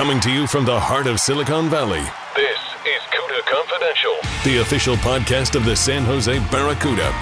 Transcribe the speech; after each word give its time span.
Coming 0.00 0.20
to 0.20 0.30
you 0.30 0.46
from 0.46 0.64
the 0.64 0.80
heart 0.80 1.06
of 1.06 1.20
Silicon 1.20 1.68
Valley, 1.68 2.00
This 2.34 2.58
is 2.86 3.02
CUDA 3.12 3.44
Confidential. 3.44 4.16
the 4.44 4.62
official 4.62 4.96
podcast 4.96 5.54
of 5.54 5.66
the 5.66 5.76
San 5.76 6.04
Jose 6.04 6.38
Barracuda, 6.50 7.12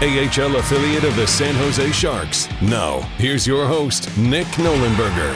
AHL 0.00 0.56
affiliate 0.56 1.04
of 1.04 1.14
the 1.14 1.26
San 1.26 1.54
Jose 1.56 1.92
Sharks. 1.92 2.48
Now, 2.62 3.00
here's 3.18 3.46
your 3.46 3.66
host, 3.66 4.16
Nick 4.16 4.46
Nollenberger. 4.56 5.34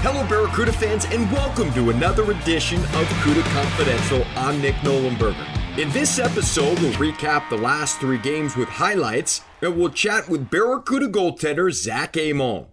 Hello, 0.00 0.26
Barracuda 0.26 0.72
fans, 0.72 1.04
and 1.12 1.30
welcome 1.30 1.70
to 1.74 1.90
another 1.90 2.30
edition 2.30 2.78
of 2.78 3.06
CUDA 3.22 3.42
Confidential. 3.52 4.24
I'm 4.34 4.62
Nick 4.62 4.76
Nollenberger. 4.76 5.46
In 5.78 5.90
this 5.90 6.18
episode, 6.18 6.78
we'll 6.78 6.92
recap 6.92 7.50
the 7.50 7.58
last 7.58 8.00
three 8.00 8.16
games 8.16 8.56
with 8.56 8.70
highlights, 8.70 9.42
and 9.60 9.76
we'll 9.76 9.90
chat 9.90 10.26
with 10.26 10.48
Barracuda 10.48 11.08
goaltender 11.08 11.70
Zach 11.70 12.16
Emond. 12.16 12.64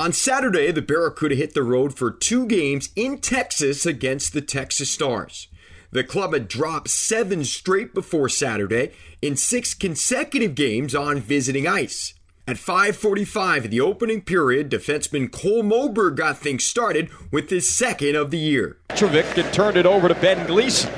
On 0.00 0.14
Saturday, 0.14 0.72
the 0.72 0.80
Barracuda 0.80 1.34
hit 1.34 1.52
the 1.52 1.62
road 1.62 1.94
for 1.94 2.10
two 2.10 2.46
games 2.46 2.88
in 2.96 3.18
Texas 3.18 3.84
against 3.84 4.32
the 4.32 4.40
Texas 4.40 4.90
Stars. 4.90 5.48
The 5.90 6.02
club 6.02 6.32
had 6.32 6.48
dropped 6.48 6.88
seven 6.88 7.44
straight 7.44 7.92
before 7.92 8.30
Saturday 8.30 8.92
in 9.20 9.36
six 9.36 9.74
consecutive 9.74 10.54
games 10.54 10.94
on 10.94 11.20
visiting 11.20 11.66
ice. 11.66 12.14
At 12.48 12.56
5:45 12.56 13.66
in 13.66 13.70
the 13.70 13.82
opening 13.82 14.22
period, 14.22 14.70
defenseman 14.70 15.30
Cole 15.30 15.62
Moberg 15.62 16.16
got 16.16 16.38
things 16.38 16.64
started 16.64 17.10
with 17.30 17.50
his 17.50 17.68
second 17.68 18.16
of 18.16 18.30
the 18.30 18.38
year. 18.38 18.78
Petrovic 18.88 19.36
and 19.36 19.52
turned 19.52 19.76
it 19.76 19.84
over 19.84 20.08
to 20.08 20.14
Ben 20.14 20.46
Gleason. 20.46 20.90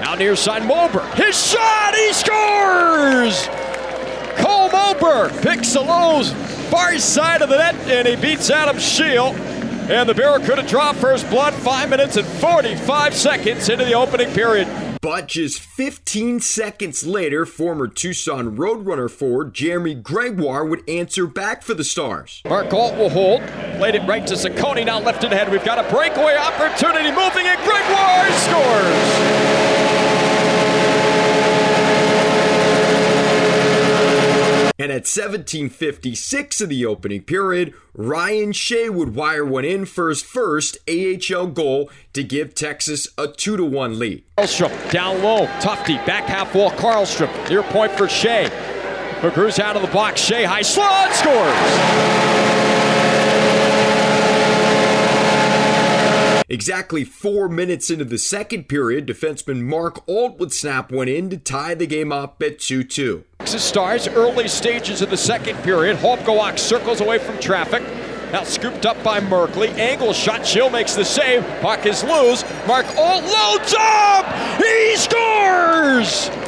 Now 0.00 0.16
near 0.16 0.34
side 0.34 0.62
Moberg. 0.62 1.14
His 1.14 1.36
shot, 1.40 1.94
he 1.94 2.12
scores! 2.12 3.57
Moberg 4.68 5.42
picks 5.42 5.72
the 5.72 5.80
lows 5.80 6.32
far 6.70 6.96
side 6.98 7.42
of 7.42 7.48
the 7.48 7.56
net 7.56 7.74
and 7.88 8.06
he 8.06 8.16
beats 8.16 8.50
Adam 8.50 8.78
Scheel. 8.78 9.34
And 9.90 10.06
the 10.06 10.14
Barracuda 10.14 10.62
draw 10.64 10.92
first 10.92 11.28
blood 11.30 11.54
five 11.54 11.88
minutes 11.88 12.16
and 12.16 12.26
45 12.26 13.14
seconds 13.14 13.68
into 13.70 13.84
the 13.86 13.94
opening 13.94 14.30
period. 14.34 14.68
But 15.00 15.28
just 15.28 15.60
15 15.60 16.40
seconds 16.40 17.06
later, 17.06 17.46
former 17.46 17.88
Tucson 17.88 18.56
Roadrunner 18.56 19.10
forward 19.10 19.54
Jeremy 19.54 19.94
Gregoire 19.94 20.64
would 20.64 20.88
answer 20.88 21.26
back 21.26 21.62
for 21.62 21.72
the 21.72 21.84
Stars. 21.84 22.42
Mark 22.46 22.72
Alt 22.74 22.96
will 22.96 23.08
hold. 23.08 23.40
Played 23.78 23.94
it 23.94 24.06
right 24.06 24.26
to 24.26 24.34
Saccone, 24.34 24.84
now 24.84 24.98
left 25.00 25.24
it 25.24 25.32
ahead. 25.32 25.50
We've 25.50 25.64
got 25.64 25.78
a 25.78 25.88
breakaway 25.88 26.36
opportunity 26.36 27.10
moving 27.10 27.46
and 27.46 27.58
Gregoire 27.64 28.30
scores! 28.32 29.68
And 34.80 34.92
at 34.92 35.08
1756 35.08 36.60
of 36.60 36.68
the 36.68 36.86
opening 36.86 37.22
period, 37.22 37.74
Ryan 37.94 38.52
Shea 38.52 38.88
would 38.88 39.16
wire 39.16 39.44
one 39.44 39.64
in 39.64 39.86
for 39.86 40.08
his 40.08 40.22
first 40.22 40.78
AHL 40.88 41.48
goal 41.48 41.90
to 42.12 42.22
give 42.22 42.54
Texas 42.54 43.08
a 43.18 43.26
2 43.26 43.64
1 43.64 43.98
lead. 43.98 44.22
Karlstrom 44.38 44.90
down 44.92 45.20
low. 45.20 45.46
Tufte 45.60 46.06
back 46.06 46.24
half 46.24 46.54
wall. 46.54 46.70
Karlstrom 46.70 47.50
near 47.50 47.64
point 47.64 47.90
for 47.90 48.08
Shea. 48.08 48.48
McGrew's 49.20 49.58
out 49.58 49.74
of 49.74 49.82
the 49.82 49.88
box. 49.88 50.20
Shea 50.20 50.44
high 50.44 50.62
slot 50.62 51.12
scores. 51.12 52.27
Exactly 56.50 57.04
four 57.04 57.46
minutes 57.46 57.90
into 57.90 58.06
the 58.06 58.16
second 58.16 58.68
period, 58.68 59.06
defenseman 59.06 59.60
Mark 59.60 60.02
Alt 60.08 60.38
would 60.38 60.50
snap 60.50 60.90
one 60.90 61.06
in 61.06 61.28
to 61.28 61.36
tie 61.36 61.74
the 61.74 61.86
game 61.86 62.10
up 62.10 62.42
at 62.42 62.58
2 62.58 62.84
2. 62.84 63.22
Texas 63.40 63.62
Stars 63.62 64.08
early 64.08 64.48
stages 64.48 65.02
of 65.02 65.10
the 65.10 65.16
second 65.16 65.62
period. 65.62 65.98
Halbgewachs 65.98 66.60
circles 66.60 67.02
away 67.02 67.18
from 67.18 67.38
traffic. 67.38 67.82
Now 68.32 68.44
scooped 68.44 68.86
up 68.86 69.02
by 69.04 69.20
Merkley. 69.20 69.68
Angle 69.74 70.14
shot. 70.14 70.42
Chill 70.42 70.70
makes 70.70 70.94
the 70.94 71.04
save. 71.04 71.44
Puck 71.60 71.84
is 71.84 72.02
loose. 72.02 72.44
Mark 72.66 72.86
Alt 72.96 73.24
loads 73.24 73.74
up. 73.78 74.24
He 74.56 74.96
scores. 74.96 76.47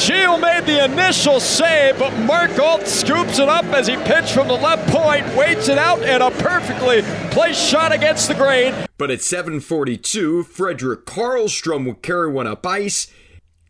Scheel 0.00 0.38
made 0.38 0.64
the 0.64 0.82
initial 0.82 1.40
save, 1.40 1.98
but 1.98 2.16
Mark 2.20 2.58
Alt 2.58 2.86
scoops 2.86 3.38
it 3.38 3.50
up 3.50 3.66
as 3.66 3.86
he 3.86 3.96
pitched 3.96 4.32
from 4.32 4.48
the 4.48 4.54
left 4.54 4.90
point, 4.90 5.26
waits 5.36 5.68
it 5.68 5.76
out, 5.76 6.00
and 6.00 6.22
a 6.22 6.30
perfectly 6.30 7.02
placed 7.30 7.60
shot 7.60 7.92
against 7.92 8.26
the 8.26 8.34
grain. 8.34 8.74
But 8.96 9.10
at 9.10 9.20
742, 9.20 10.44
Frederick 10.44 11.04
Karlstrom 11.04 11.84
would 11.84 12.00
carry 12.00 12.32
one 12.32 12.46
up 12.46 12.66
ice 12.66 13.08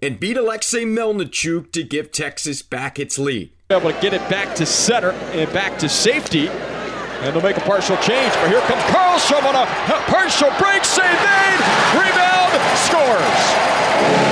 and 0.01 0.21
beat 0.21 0.37
Alexei 0.37 0.85
Melnichuk 0.85 1.73
to 1.73 1.83
give 1.83 2.13
Texas 2.13 2.63
back 2.63 3.01
its 3.01 3.19
lead. 3.19 3.51
able 3.69 3.93
to 3.93 4.01
get 4.01 4.15
it 4.15 4.27
back 4.31 4.55
to 4.55 4.65
center 4.65 5.11
and 5.11 5.53
back 5.53 5.81
to 5.81 5.89
safety. 5.89 6.47
And 6.49 7.35
they'll 7.35 7.43
make 7.43 7.57
a 7.57 7.63
partial 7.63 7.97
change. 7.97 8.33
But 8.35 8.51
here 8.51 8.61
comes 8.61 8.83
Karlstrom 8.85 9.45
on 9.47 9.57
a 9.57 9.67
partial 10.07 10.51
break 10.61 10.85
save 10.85 11.05
made. 11.05 11.61
Rebound 11.99 12.53
scores. 12.79 14.30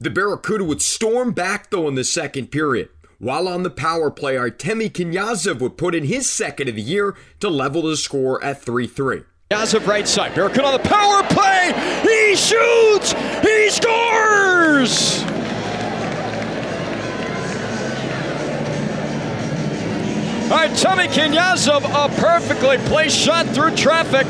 The 0.00 0.10
Barracuda 0.10 0.62
would 0.62 0.80
storm 0.80 1.32
back 1.32 1.70
though 1.70 1.88
in 1.88 1.94
the 1.96 2.04
second 2.04 2.52
period. 2.52 2.88
While 3.18 3.48
on 3.48 3.64
the 3.64 3.70
power 3.70 4.12
play, 4.12 4.36
Artemi 4.36 4.90
Kniazev 4.90 5.58
would 5.58 5.76
put 5.76 5.94
in 5.94 6.04
his 6.04 6.30
second 6.30 6.68
of 6.68 6.76
the 6.76 6.82
year 6.82 7.16
to 7.40 7.48
level 7.48 7.82
the 7.82 7.96
score 7.96 8.42
at 8.44 8.62
3 8.62 8.86
3. 8.86 9.22
Yazov 9.50 9.86
right 9.88 10.06
side. 10.06 10.34
Barracuda 10.36 10.66
on 10.66 10.72
the 10.74 10.88
power 10.88 11.24
play. 11.24 11.72
He 12.02 12.36
shoots. 12.36 13.12
He 13.42 13.70
scores. 13.70 15.24
Tommy 20.80 21.08
Kniazev, 21.08 21.82
a 21.84 22.20
perfectly 22.20 22.78
placed 22.88 23.18
shot 23.18 23.46
through 23.46 23.74
traffic. 23.74 24.26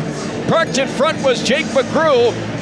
Parked 0.49 0.79
in 0.79 0.89
front 0.89 1.23
was 1.23 1.43
Jake 1.43 1.67
McGrew. 1.67 2.58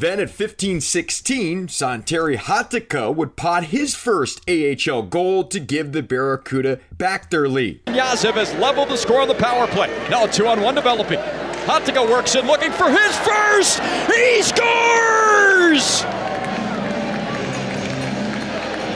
Then 0.00 0.18
at 0.18 0.30
15 0.30 0.80
16, 0.80 1.66
Santeri 1.66 2.38
Hatakka 2.38 3.14
would 3.14 3.36
pot 3.36 3.64
his 3.64 3.94
first 3.94 4.40
AHL 4.48 5.02
goal 5.02 5.44
to 5.44 5.60
give 5.60 5.92
the 5.92 6.02
Barracuda 6.02 6.80
back 6.96 7.28
their 7.28 7.46
lead. 7.46 7.84
Yazev 7.84 8.32
has 8.32 8.54
leveled 8.54 8.88
the 8.88 8.96
score 8.96 9.20
on 9.20 9.28
the 9.28 9.34
power 9.34 9.66
play. 9.66 9.88
Now 10.08 10.24
two 10.24 10.46
on 10.46 10.62
one 10.62 10.74
developing. 10.74 11.18
Hatakka 11.18 12.10
works 12.10 12.34
in 12.34 12.46
looking 12.46 12.72
for 12.72 12.88
his 12.88 13.14
first. 13.18 13.80
He 14.10 14.40
scores! 14.40 16.00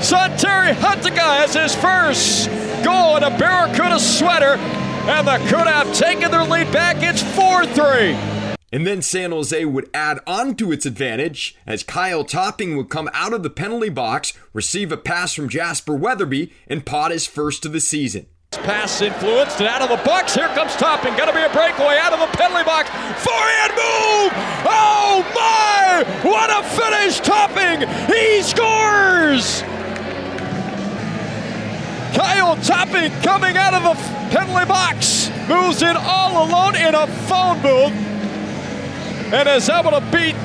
Santeri 0.00 0.72
Hatakka 0.72 1.18
has 1.18 1.52
his 1.52 1.74
first 1.74 2.48
goal 2.82 3.18
in 3.18 3.24
a 3.24 3.38
Barracuda 3.38 4.00
sweater. 4.00 4.56
And 5.04 5.26
the 5.26 5.32
Cuda 5.50 5.66
have 5.66 5.94
taken 5.94 6.30
their 6.30 6.44
lead 6.44 6.72
back. 6.72 7.02
It's 7.02 7.22
4 7.36 7.66
3. 7.66 8.33
And 8.74 8.84
then 8.84 9.02
San 9.02 9.30
Jose 9.30 9.64
would 9.64 9.88
add 9.94 10.18
on 10.26 10.56
to 10.56 10.72
its 10.72 10.84
advantage 10.84 11.56
as 11.64 11.84
Kyle 11.84 12.24
Topping 12.24 12.76
would 12.76 12.88
come 12.88 13.08
out 13.14 13.32
of 13.32 13.44
the 13.44 13.48
penalty 13.48 13.88
box, 13.88 14.32
receive 14.52 14.90
a 14.90 14.96
pass 14.96 15.32
from 15.32 15.48
Jasper 15.48 15.94
Weatherby, 15.94 16.52
and 16.66 16.84
pot 16.84 17.12
his 17.12 17.24
first 17.24 17.64
of 17.64 17.70
the 17.70 17.78
season. 17.78 18.26
Pass 18.50 19.00
influenced 19.00 19.60
and 19.60 19.68
out 19.68 19.82
of 19.82 19.90
the 19.90 20.04
box. 20.04 20.34
Here 20.34 20.48
comes 20.48 20.74
Topping. 20.74 21.16
Gonna 21.16 21.32
be 21.32 21.44
a 21.44 21.50
breakaway 21.50 21.98
out 22.02 22.14
of 22.14 22.18
the 22.18 22.36
penalty 22.36 22.64
box. 22.64 22.90
Forehand 23.22 23.70
move! 23.74 24.32
Oh 24.66 25.22
my! 25.36 26.28
What 26.28 26.50
a 26.50 26.68
finish! 26.68 27.20
Topping! 27.20 27.86
He 28.12 28.42
scores! 28.42 29.62
Kyle 32.12 32.56
Topping 32.56 33.12
coming 33.22 33.56
out 33.56 33.74
of 33.74 33.84
the 33.84 33.94
penalty 34.36 34.66
box. 34.66 35.30
Moves 35.48 35.80
in 35.82 35.96
all 35.96 36.48
alone 36.48 36.74
in 36.74 36.96
a 36.96 37.06
phone 37.28 37.62
booth 37.62 38.13
and 39.34 39.48
is 39.48 39.68
able 39.68 39.90
to 39.90 40.00
beat 40.12 40.36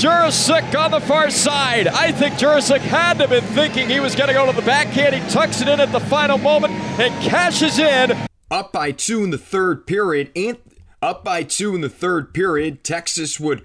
Jurasik 0.00 0.76
on 0.76 0.90
the 0.90 1.00
far 1.00 1.30
side. 1.30 1.86
I 1.86 2.10
think 2.10 2.34
Jurasik 2.34 2.80
had 2.80 3.18
to 3.18 3.28
have 3.28 3.30
been 3.30 3.54
thinking 3.54 3.88
he 3.88 4.00
was 4.00 4.16
going 4.16 4.26
to 4.26 4.34
go 4.34 4.50
to 4.50 4.56
the 4.56 4.66
backhand. 4.66 5.14
He 5.14 5.30
tucks 5.30 5.60
it 5.60 5.68
in 5.68 5.78
at 5.78 5.92
the 5.92 6.00
final 6.00 6.38
moment 6.38 6.72
and 6.98 7.14
cashes 7.22 7.78
in. 7.78 8.12
Up 8.50 8.72
by 8.72 8.90
two 8.90 9.22
in 9.22 9.30
the 9.30 9.38
third 9.38 9.86
period, 9.86 10.32
Ant- 10.34 10.60
Up 11.00 11.22
by 11.22 11.44
two 11.44 11.76
in 11.76 11.82
the 11.82 11.88
third 11.88 12.34
period, 12.34 12.82
Texas 12.82 13.38
would 13.38 13.62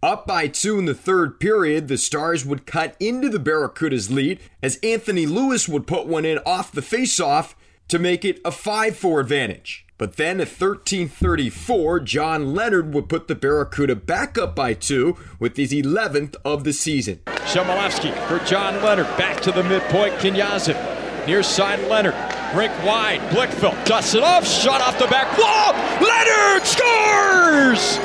up 0.00 0.26
by 0.26 0.46
two 0.46 0.78
in 0.78 0.84
the 0.84 0.94
third 0.94 1.40
period, 1.40 1.88
the 1.88 1.98
Stars 1.98 2.46
would 2.46 2.66
cut 2.66 2.94
into 3.00 3.28
the 3.28 3.40
Barracudas' 3.40 4.08
lead 4.08 4.38
as 4.62 4.76
Anthony 4.76 5.26
Lewis 5.26 5.68
would 5.68 5.88
put 5.88 6.06
one 6.06 6.24
in 6.24 6.38
off 6.46 6.70
the 6.70 6.80
faceoff 6.80 7.54
to 7.88 7.98
make 7.98 8.24
it 8.24 8.40
a 8.44 8.52
5 8.52 8.96
4 8.96 9.20
advantage. 9.20 9.87
But 9.98 10.16
then 10.16 10.40
at 10.40 10.46
13:34, 10.48 11.98
John 12.04 12.54
Leonard 12.54 12.94
would 12.94 13.08
put 13.08 13.26
the 13.26 13.34
Barracuda 13.34 13.96
back 13.96 14.38
up 14.38 14.54
by 14.54 14.72
two 14.72 15.16
with 15.40 15.56
his 15.56 15.72
11th 15.72 16.36
of 16.44 16.62
the 16.62 16.72
season. 16.72 17.18
Chmelevski 17.26 18.14
for 18.28 18.38
John 18.46 18.80
Leonard. 18.80 19.08
Back 19.18 19.40
to 19.42 19.50
the 19.50 19.64
midpoint. 19.64 20.14
Knyazhov. 20.14 21.26
Near 21.26 21.42
side 21.42 21.80
Leonard. 21.88 22.14
Rink 22.54 22.72
wide. 22.84 23.20
Blichfeld 23.30 23.84
dusts 23.84 24.14
it 24.14 24.22
off. 24.22 24.46
Shot 24.46 24.80
off 24.80 24.98
the 25.00 25.08
back 25.08 25.36
wall. 25.36 25.72
Leonard 26.00 26.64
scores! 26.64 27.98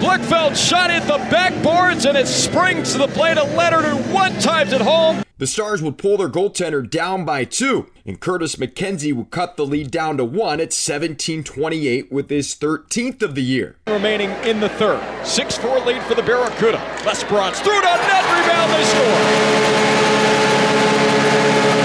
Blichfeld 0.00 0.56
shot 0.56 0.90
at 0.90 1.06
the 1.06 1.18
backboards 1.28 2.08
and 2.08 2.16
it 2.16 2.26
springs 2.26 2.92
to 2.92 2.98
the 2.98 3.08
plate 3.08 3.36
of 3.36 3.52
Leonard 3.54 3.84
who 3.84 4.14
one 4.14 4.32
times 4.38 4.72
at 4.72 4.80
home. 4.80 5.22
The 5.40 5.46
Stars 5.46 5.80
would 5.80 5.96
pull 5.96 6.18
their 6.18 6.28
goaltender 6.28 6.88
down 6.88 7.24
by 7.24 7.44
two, 7.44 7.90
and 8.04 8.20
Curtis 8.20 8.56
McKenzie 8.56 9.14
would 9.14 9.30
cut 9.30 9.56
the 9.56 9.64
lead 9.64 9.90
down 9.90 10.18
to 10.18 10.24
one 10.24 10.60
at 10.60 10.68
17-28 10.68 12.12
with 12.12 12.28
his 12.28 12.54
13th 12.54 13.22
of 13.22 13.34
the 13.34 13.42
year. 13.42 13.76
Remaining 13.86 14.28
in 14.44 14.60
the 14.60 14.68
third. 14.68 15.00
6-4 15.22 15.86
lead 15.86 16.02
for 16.02 16.14
the 16.14 16.22
Barracuda. 16.22 16.76
Lesperance 17.04 17.56
threw 17.62 17.72
it 17.72 17.86
on 17.86 17.98
net, 18.00 18.22
rebound, 18.36 18.70
they 18.70 18.84
score. 18.84 19.16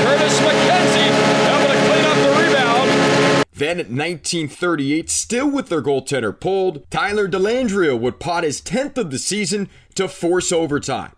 Curtis 0.04 0.38
McKenzie 0.42 1.08
able 1.48 1.72
to 1.72 1.80
clean 1.88 2.06
up 2.06 2.18
the 2.18 2.32
rebound. 2.44 3.46
Then 3.54 3.80
at 3.80 3.88
1938, 3.88 5.10
still 5.10 5.50
with 5.50 5.70
their 5.70 5.82
goaltender 5.82 6.38
pulled, 6.38 6.92
Tyler 6.92 7.30
Dellandrea 7.30 7.98
would 7.98 8.20
pot 8.20 8.44
his 8.44 8.60
10th 8.60 8.98
of 8.98 9.12
the 9.12 9.18
season 9.18 9.70
to 9.94 10.10
force 10.10 10.52
overtime. 10.52 11.14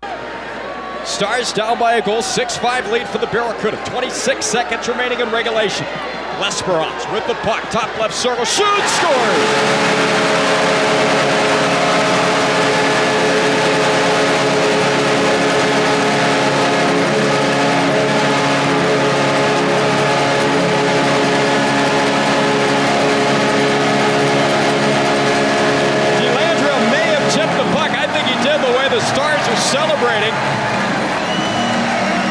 Stars 1.07 1.53
down 1.53 1.79
by 1.79 1.95
a 1.95 2.01
goal, 2.05 2.21
6-5 2.21 2.91
lead 2.91 3.07
for 3.07 3.17
the 3.17 3.27
Barracuda. 3.27 3.81
26 3.85 4.45
seconds 4.45 4.89
remaining 4.89 5.21
in 5.21 5.31
regulation. 5.31 5.85
Lesperance 6.37 7.11
with 7.13 7.25
the 7.27 7.33
puck, 7.35 7.63
top 7.71 7.97
left 7.97 8.13
circle, 8.13 8.43
shoots, 8.43 8.91
scores! 8.91 9.87
Celebrating. 29.57 30.66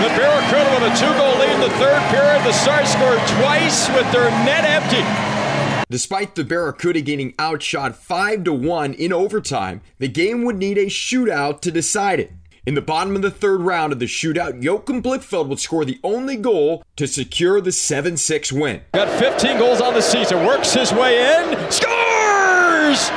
The 0.07 0.13
Barracuda 0.13 0.71
with 0.71 0.93
a 0.93 0.97
two-goal 0.97 1.37
lead 1.41 1.53
in 1.53 1.61
the 1.61 1.77
third 1.79 2.01
period. 2.13 2.45
The 2.45 2.53
Stars 2.53 2.89
scored 2.91 3.19
twice 3.41 3.89
with 3.89 4.09
their 4.13 4.31
net 4.45 4.63
empty. 4.65 5.03
Despite 5.91 6.37
the 6.37 6.45
Barracuda 6.45 7.01
getting 7.01 7.35
outshot 7.41 7.97
5 7.97 8.45
to 8.45 8.53
1 8.53 8.95
in 8.95 9.13
overtime, 9.13 9.81
the 9.99 10.07
game 10.07 10.45
would 10.45 10.59
need 10.59 10.79
a 10.79 10.87
shootout 10.87 11.61
to 11.63 11.73
decide 11.73 12.21
it. 12.21 12.31
In 12.65 12.77
the 12.77 12.83
bottom 12.83 13.17
of 13.17 13.23
the 13.23 13.33
third 13.33 13.63
round 13.63 13.93
of 13.93 13.99
the 13.99 14.07
shootout, 14.07 14.63
Joachim 14.63 15.03
Blichfeld 15.03 15.49
would 15.49 15.59
score 15.59 15.85
the 15.85 15.99
only 16.05 16.37
goal 16.37 16.85
to 16.95 17.09
secure 17.09 17.61
the 17.61 17.73
7 17.73 18.17
6 18.17 18.53
win. 18.53 18.83
Got 18.95 19.09
15 19.19 19.59
goals 19.59 19.81
on 19.81 19.93
the 19.93 20.03
season. 20.03 20.47
Works 20.47 20.73
his 20.73 20.93
way 20.93 21.19
in. 21.35 21.49
Scores! 21.73 23.11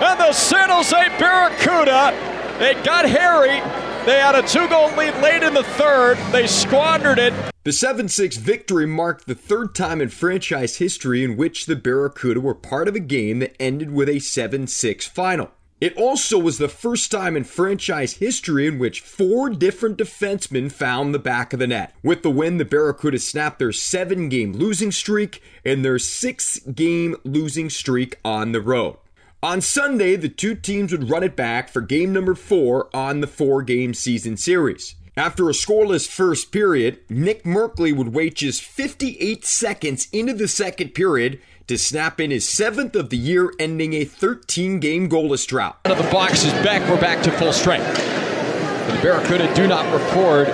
And 0.00 0.20
the 0.20 0.32
San 0.32 0.68
Jose 0.68 1.08
Barracuda, 1.18 2.14
it 2.60 2.84
got 2.84 3.04
hairy. 3.04 3.83
They 4.06 4.20
had 4.20 4.34
a 4.34 4.46
two 4.46 4.68
goal 4.68 4.90
lead 4.96 5.16
late 5.22 5.42
in 5.42 5.54
the 5.54 5.62
third. 5.62 6.18
They 6.30 6.46
squandered 6.46 7.18
it. 7.18 7.32
The 7.62 7.72
7 7.72 8.10
6 8.10 8.36
victory 8.36 8.84
marked 8.84 9.26
the 9.26 9.34
third 9.34 9.74
time 9.74 10.02
in 10.02 10.10
franchise 10.10 10.76
history 10.76 11.24
in 11.24 11.38
which 11.38 11.64
the 11.64 11.74
Barracuda 11.74 12.38
were 12.38 12.54
part 12.54 12.86
of 12.86 12.94
a 12.94 13.00
game 13.00 13.38
that 13.38 13.56
ended 13.58 13.92
with 13.92 14.10
a 14.10 14.18
7 14.18 14.66
6 14.66 15.06
final. 15.06 15.52
It 15.80 15.96
also 15.96 16.38
was 16.38 16.58
the 16.58 16.68
first 16.68 17.10
time 17.10 17.34
in 17.34 17.44
franchise 17.44 18.14
history 18.14 18.66
in 18.66 18.78
which 18.78 19.00
four 19.00 19.48
different 19.48 19.96
defensemen 19.96 20.70
found 20.70 21.14
the 21.14 21.18
back 21.18 21.54
of 21.54 21.58
the 21.58 21.66
net. 21.66 21.94
With 22.02 22.22
the 22.22 22.30
win, 22.30 22.58
the 22.58 22.64
Barracuda 22.66 23.18
snapped 23.18 23.58
their 23.58 23.72
seven 23.72 24.28
game 24.28 24.52
losing 24.52 24.92
streak 24.92 25.42
and 25.64 25.82
their 25.82 25.98
six 25.98 26.58
game 26.58 27.16
losing 27.24 27.70
streak 27.70 28.18
on 28.22 28.52
the 28.52 28.60
road. 28.60 28.98
On 29.44 29.60
Sunday, 29.60 30.16
the 30.16 30.30
two 30.30 30.54
teams 30.54 30.90
would 30.90 31.10
run 31.10 31.22
it 31.22 31.36
back 31.36 31.68
for 31.68 31.82
game 31.82 32.14
number 32.14 32.34
four 32.34 32.88
on 32.96 33.20
the 33.20 33.26
four 33.26 33.62
game 33.62 33.92
season 33.92 34.38
series. 34.38 34.94
After 35.18 35.50
a 35.50 35.52
scoreless 35.52 36.08
first 36.08 36.50
period, 36.50 37.00
Nick 37.10 37.44
Merkley 37.44 37.94
would 37.94 38.14
wait 38.14 38.36
just 38.36 38.62
58 38.62 39.44
seconds 39.44 40.08
into 40.12 40.32
the 40.32 40.48
second 40.48 40.94
period 40.94 41.42
to 41.66 41.76
snap 41.76 42.22
in 42.22 42.30
his 42.30 42.48
seventh 42.48 42.96
of 42.96 43.10
the 43.10 43.18
year, 43.18 43.52
ending 43.58 43.92
a 43.92 44.06
13 44.06 44.80
game 44.80 45.10
goalless 45.10 45.46
drought. 45.46 45.78
Out 45.84 45.92
of 45.92 45.98
the 46.02 46.10
box 46.10 46.46
is 46.46 46.52
back. 46.64 46.80
We're 46.88 46.98
back 46.98 47.22
to 47.24 47.30
full 47.32 47.52
strength. 47.52 47.98
The 47.98 48.98
Barracuda 49.02 49.54
do 49.54 49.68
not 49.68 49.84
record 49.92 50.48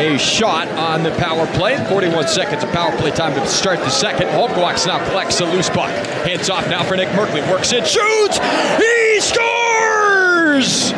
a 0.00 0.18
shot 0.18 0.68
on 0.68 1.02
the 1.02 1.10
power 1.12 1.46
play. 1.54 1.76
41 1.88 2.28
seconds 2.28 2.62
of 2.62 2.70
power 2.70 2.96
play 2.98 3.10
time 3.10 3.34
to 3.34 3.46
start 3.46 3.78
the 3.80 3.90
second. 3.90 4.28
Holmquist 4.28 4.86
now 4.86 5.04
collects 5.08 5.40
a 5.40 5.46
loose 5.46 5.70
puck. 5.70 5.90
Hands 6.24 6.50
off 6.50 6.68
now 6.68 6.82
for 6.84 6.96
Nick 6.96 7.08
Merkley. 7.08 7.48
Works 7.50 7.72
it, 7.72 7.86
shoots! 7.86 8.38
He 8.78 9.20
scores! 9.20 10.92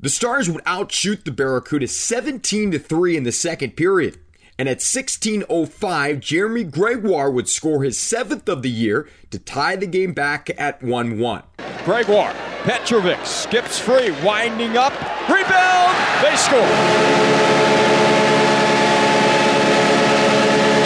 The 0.00 0.08
Stars 0.08 0.50
would 0.50 0.62
outshoot 0.66 1.24
the 1.24 1.30
Barracuda 1.30 1.86
17 1.86 2.72
to 2.72 2.78
3 2.78 3.16
in 3.16 3.22
the 3.22 3.32
second 3.32 3.76
period. 3.76 4.18
And 4.58 4.68
at 4.68 4.80
16:05, 4.80 6.20
Jeremy 6.20 6.64
Gregoire 6.64 7.30
would 7.30 7.48
score 7.48 7.82
his 7.82 7.98
seventh 7.98 8.48
of 8.48 8.62
the 8.62 8.70
year 8.70 9.08
to 9.30 9.38
tie 9.38 9.76
the 9.76 9.86
game 9.86 10.12
back 10.12 10.50
at 10.58 10.82
1-1. 10.82 11.42
Gregoire, 11.84 12.34
Petrovic 12.62 13.24
skips 13.26 13.78
free, 13.78 14.10
winding 14.22 14.76
up, 14.76 14.92
rebound, 15.28 15.96
they 16.22 16.36
score. 16.36 16.60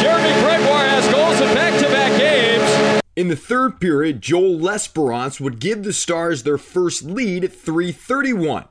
Jeremy 0.01 0.33
Gregoire 0.41 0.87
has 0.87 1.07
goals 1.13 1.41
in 1.41 1.55
back-to-back 1.55 2.19
games. 2.19 3.03
In 3.17 3.29
the 3.29 3.37
third 3.37 3.81
period, 3.81 4.23
Joel 4.23 4.59
Lesperance 4.59 5.41
would 5.41 5.59
give 5.59 5.83
the 5.83 5.93
Stars 5.93 6.45
their 6.45 6.59
first 6.59 7.03
lead 7.03 7.45
at 7.45 7.53
3:31. 7.53 8.69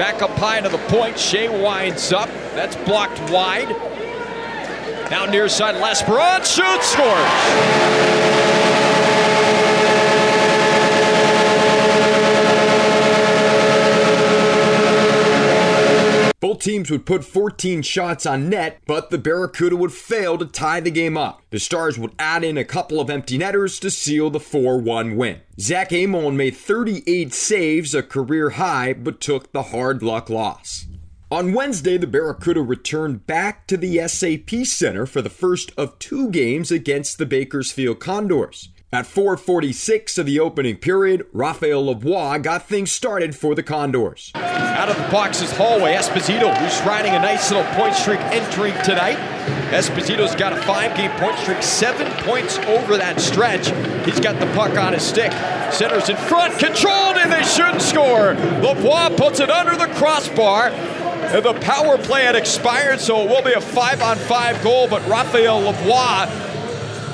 Back 0.00 0.22
up 0.22 0.30
high 0.30 0.62
to 0.62 0.70
the 0.70 0.78
point. 0.88 1.18
Shea 1.18 1.50
winds 1.50 2.10
up. 2.10 2.30
That's 2.54 2.74
blocked 2.88 3.20
wide. 3.30 3.68
Now 5.10 5.26
near 5.26 5.46
side, 5.46 5.74
Lesperance 5.74 6.46
shoots, 6.46 6.86
scores. 6.86 8.89
Both 16.40 16.60
teams 16.60 16.90
would 16.90 17.04
put 17.04 17.22
14 17.22 17.82
shots 17.82 18.24
on 18.24 18.48
net, 18.48 18.80
but 18.86 19.10
the 19.10 19.18
Barracuda 19.18 19.76
would 19.76 19.92
fail 19.92 20.38
to 20.38 20.46
tie 20.46 20.80
the 20.80 20.90
game 20.90 21.18
up. 21.18 21.42
The 21.50 21.58
Stars 21.58 21.98
would 21.98 22.14
add 22.18 22.42
in 22.42 22.56
a 22.56 22.64
couple 22.64 22.98
of 22.98 23.10
empty 23.10 23.36
netters 23.36 23.78
to 23.80 23.90
seal 23.90 24.30
the 24.30 24.40
4 24.40 24.78
1 24.78 25.16
win. 25.16 25.40
Zach 25.60 25.92
Emond 25.92 26.38
made 26.38 26.56
38 26.56 27.34
saves, 27.34 27.94
a 27.94 28.02
career 28.02 28.50
high, 28.50 28.94
but 28.94 29.20
took 29.20 29.52
the 29.52 29.64
hard 29.64 30.02
luck 30.02 30.30
loss. 30.30 30.86
On 31.30 31.52
Wednesday, 31.52 31.98
the 31.98 32.06
Barracuda 32.06 32.62
returned 32.62 33.26
back 33.26 33.66
to 33.66 33.76
the 33.76 34.08
SAP 34.08 34.64
Center 34.64 35.04
for 35.04 35.20
the 35.20 35.28
first 35.28 35.72
of 35.76 35.98
two 35.98 36.30
games 36.30 36.72
against 36.72 37.18
the 37.18 37.26
Bakersfield 37.26 38.00
Condors. 38.00 38.70
At 38.92 39.06
4:46 39.06 40.18
of 40.18 40.26
the 40.26 40.40
opening 40.40 40.76
period, 40.76 41.24
Raphael 41.32 41.94
Lavoie 41.94 42.42
got 42.42 42.66
things 42.66 42.90
started 42.90 43.36
for 43.36 43.54
the 43.54 43.62
Condors. 43.62 44.32
Out 44.34 44.88
of 44.88 44.96
the 44.96 45.08
box 45.12 45.40
is 45.40 45.52
Holloway. 45.52 45.94
Esposito, 45.94 46.52
who's 46.56 46.84
riding 46.84 47.14
a 47.14 47.20
nice 47.20 47.52
little 47.52 47.70
point 47.74 47.94
streak 47.94 48.18
entering 48.32 48.74
tonight. 48.82 49.16
Esposito's 49.70 50.34
got 50.34 50.52
a 50.52 50.56
five 50.62 50.96
game 50.96 51.12
point 51.20 51.38
streak, 51.38 51.62
seven 51.62 52.10
points 52.24 52.58
over 52.66 52.96
that 52.96 53.20
stretch. 53.20 53.68
He's 54.04 54.18
got 54.18 54.40
the 54.40 54.52
puck 54.56 54.76
on 54.76 54.92
his 54.92 55.04
stick. 55.04 55.30
Centers 55.70 56.08
in 56.08 56.16
front, 56.16 56.58
controlled, 56.58 57.16
and 57.16 57.30
they 57.30 57.44
should 57.44 57.80
score. 57.80 58.34
Lavoie 58.60 59.16
puts 59.16 59.38
it 59.38 59.50
under 59.50 59.76
the 59.76 59.86
crossbar. 59.94 60.70
And 60.70 61.44
the 61.44 61.54
power 61.60 61.96
play 61.96 62.24
had 62.24 62.34
expired, 62.34 62.98
so 62.98 63.20
it 63.20 63.28
will 63.28 63.42
be 63.42 63.52
a 63.52 63.60
five 63.60 64.02
on 64.02 64.16
five 64.16 64.60
goal. 64.64 64.88
But 64.88 65.06
Raphael 65.06 65.60
Lavoie 65.62 66.49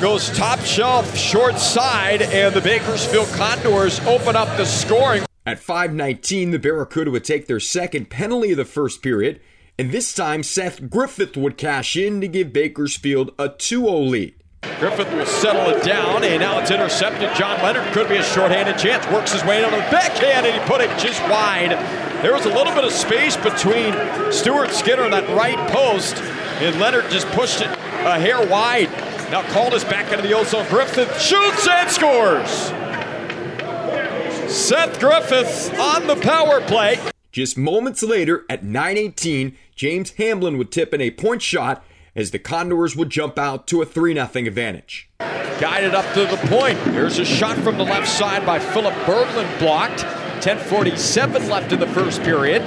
goes 0.00 0.30
top 0.30 0.60
shelf, 0.60 1.16
short 1.16 1.58
side, 1.58 2.22
and 2.22 2.54
the 2.54 2.60
Bakersfield 2.60 3.28
Condors 3.28 4.00
open 4.00 4.36
up 4.36 4.48
the 4.56 4.64
scoring. 4.64 5.24
At 5.44 5.58
5:19, 5.60 6.50
the 6.50 6.58
Barracuda 6.58 7.10
would 7.10 7.24
take 7.24 7.46
their 7.46 7.60
second 7.60 8.10
penalty 8.10 8.52
of 8.52 8.56
the 8.56 8.64
first 8.64 9.02
period 9.02 9.40
and 9.78 9.92
this 9.92 10.14
time 10.14 10.42
Seth 10.42 10.88
Griffith 10.88 11.36
would 11.36 11.58
cash 11.58 11.96
in 11.96 12.22
to 12.22 12.28
give 12.28 12.52
Bakersfield 12.52 13.32
a 13.38 13.50
2 13.50 13.80
0 13.80 13.98
lead. 13.98 14.34
Griffith 14.80 15.12
will 15.12 15.26
settle 15.26 15.68
it 15.68 15.84
down, 15.84 16.24
and 16.24 16.40
now 16.40 16.58
it's 16.58 16.70
intercepted. 16.70 17.34
John 17.36 17.62
Leonard 17.62 17.92
could 17.92 18.08
be 18.08 18.16
a 18.16 18.22
shorthanded 18.22 18.78
chance. 18.78 19.06
Works 19.08 19.32
his 19.32 19.44
way 19.44 19.62
into 19.62 19.76
the 19.76 19.82
backhand, 19.90 20.46
and 20.46 20.54
he 20.54 20.68
put 20.68 20.80
it 20.80 20.88
just 20.98 21.20
wide. 21.28 21.72
There 22.22 22.32
was 22.32 22.46
a 22.46 22.48
little 22.48 22.72
bit 22.74 22.84
of 22.84 22.92
space 22.92 23.36
between 23.36 23.92
Stuart 24.32 24.70
Skinner 24.70 25.02
and 25.02 25.12
that 25.12 25.28
right 25.36 25.58
post, 25.70 26.16
and 26.16 26.80
Leonard 26.80 27.10
just 27.10 27.26
pushed 27.28 27.60
it 27.60 27.68
a 27.68 28.18
hair 28.18 28.44
wide. 28.46 28.88
Now 29.30 29.42
Caldas 29.42 29.88
back 29.88 30.12
into 30.12 30.22
the 30.22 30.34
ozone. 30.34 30.68
Griffith 30.68 31.20
shoots 31.20 31.66
and 31.66 31.90
scores. 31.90 32.72
Seth 34.48 35.00
Griffith 35.00 35.76
on 35.80 36.06
the 36.06 36.14
power 36.16 36.60
play. 36.60 37.00
Just 37.32 37.58
moments 37.58 38.04
later, 38.04 38.44
at 38.48 38.62
9:18, 38.62 39.56
James 39.74 40.12
Hamblin 40.12 40.56
would 40.58 40.70
tip 40.70 40.94
in 40.94 41.00
a 41.00 41.10
point 41.10 41.42
shot 41.42 41.84
as 42.14 42.30
the 42.30 42.38
Condors 42.38 42.94
would 42.94 43.10
jump 43.10 43.36
out 43.38 43.66
to 43.66 43.82
a 43.82 43.84
3 43.84 44.14
0 44.14 44.26
advantage. 44.46 45.10
Guided 45.18 45.94
up 45.94 46.10
to 46.14 46.20
the 46.20 46.36
point. 46.48 46.78
There's 46.84 47.18
a 47.18 47.24
shot 47.24 47.56
from 47.58 47.78
the 47.78 47.84
left 47.84 48.08
side 48.08 48.46
by 48.46 48.60
Filip 48.60 48.94
Berglund, 49.04 49.58
blocked. 49.58 50.04
10:47 50.40 51.48
left 51.48 51.72
in 51.72 51.80
the 51.80 51.86
first 51.88 52.22
period. 52.22 52.62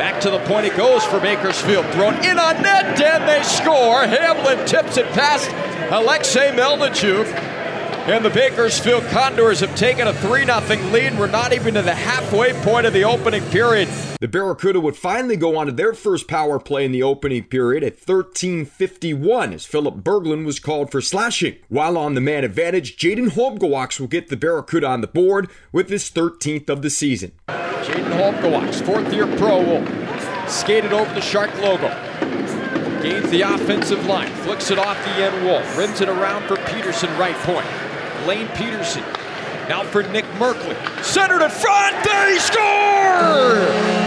Back 0.00 0.22
to 0.22 0.30
the 0.30 0.38
point 0.46 0.64
it 0.64 0.74
goes 0.78 1.04
for 1.04 1.20
Bakersfield. 1.20 1.84
Thrown 1.92 2.14
in 2.24 2.38
on 2.38 2.62
net, 2.62 2.98
and 3.02 3.28
they 3.28 3.42
score. 3.42 4.06
Hamblin 4.06 4.66
tips 4.66 4.96
it 4.96 5.04
past 5.08 5.46
Alexei 5.92 6.52
Melnichuk. 6.52 7.26
And 8.06 8.24
the 8.24 8.30
Bakersfield 8.30 9.04
Condors 9.04 9.60
have 9.60 9.76
taken 9.76 10.08
a 10.08 10.14
3 10.14 10.46
0 10.46 10.90
lead. 10.90 11.18
We're 11.18 11.26
not 11.26 11.52
even 11.52 11.74
to 11.74 11.82
the 11.82 11.94
halfway 11.94 12.54
point 12.64 12.86
of 12.86 12.92
the 12.92 13.04
opening 13.04 13.42
period. 13.50 13.88
The 14.20 14.26
Barracuda 14.26 14.80
would 14.80 14.96
finally 14.96 15.36
go 15.36 15.56
on 15.56 15.66
to 15.66 15.72
their 15.72 15.92
first 15.92 16.26
power 16.26 16.58
play 16.58 16.84
in 16.84 16.92
the 16.92 17.02
opening 17.02 17.44
period 17.44 17.84
at 17.84 18.00
13:51 18.00 19.52
as 19.52 19.66
Filip 19.66 19.96
Berglund 19.96 20.44
was 20.44 20.58
called 20.58 20.90
for 20.90 21.00
slashing. 21.00 21.56
While 21.68 21.96
on 21.96 22.14
the 22.14 22.20
man 22.20 22.42
advantage, 22.42 22.96
Jaden 22.96 23.32
Halbgewachs 23.32 24.00
will 24.00 24.08
get 24.08 24.28
the 24.28 24.36
Barracuda 24.36 24.88
on 24.88 25.02
the 25.02 25.06
board 25.06 25.48
with 25.70 25.90
his 25.90 26.10
13th 26.10 26.68
of 26.68 26.82
the 26.82 26.90
season. 26.90 27.32
Jaden 27.48 28.12
Halbgewachs, 28.12 28.82
fourth-year 28.82 29.26
pro, 29.36 29.62
will 29.62 29.86
skate 30.48 30.84
it 30.84 30.92
over 30.92 31.14
the 31.14 31.20
Shark 31.20 31.54
logo. 31.60 31.88
Gains 33.02 33.30
the 33.30 33.42
offensive 33.42 34.04
line, 34.06 34.32
flicks 34.42 34.70
it 34.70 34.78
off 34.78 34.96
the 35.04 35.22
end 35.22 35.46
wall, 35.46 35.62
rims 35.78 36.00
it 36.00 36.08
around 36.08 36.42
for 36.48 36.56
Pederson 36.56 37.16
right 37.18 37.36
point. 37.36 37.89
Lane 38.26 38.48
Pederson 38.48 39.04
now 39.70 39.84
for 39.84 40.02
Nick 40.02 40.24
Merkley. 40.32 40.76
Centered 41.04 41.44
in 41.44 41.50
front, 41.50 41.94
they 42.04 42.38
score! 42.40 44.00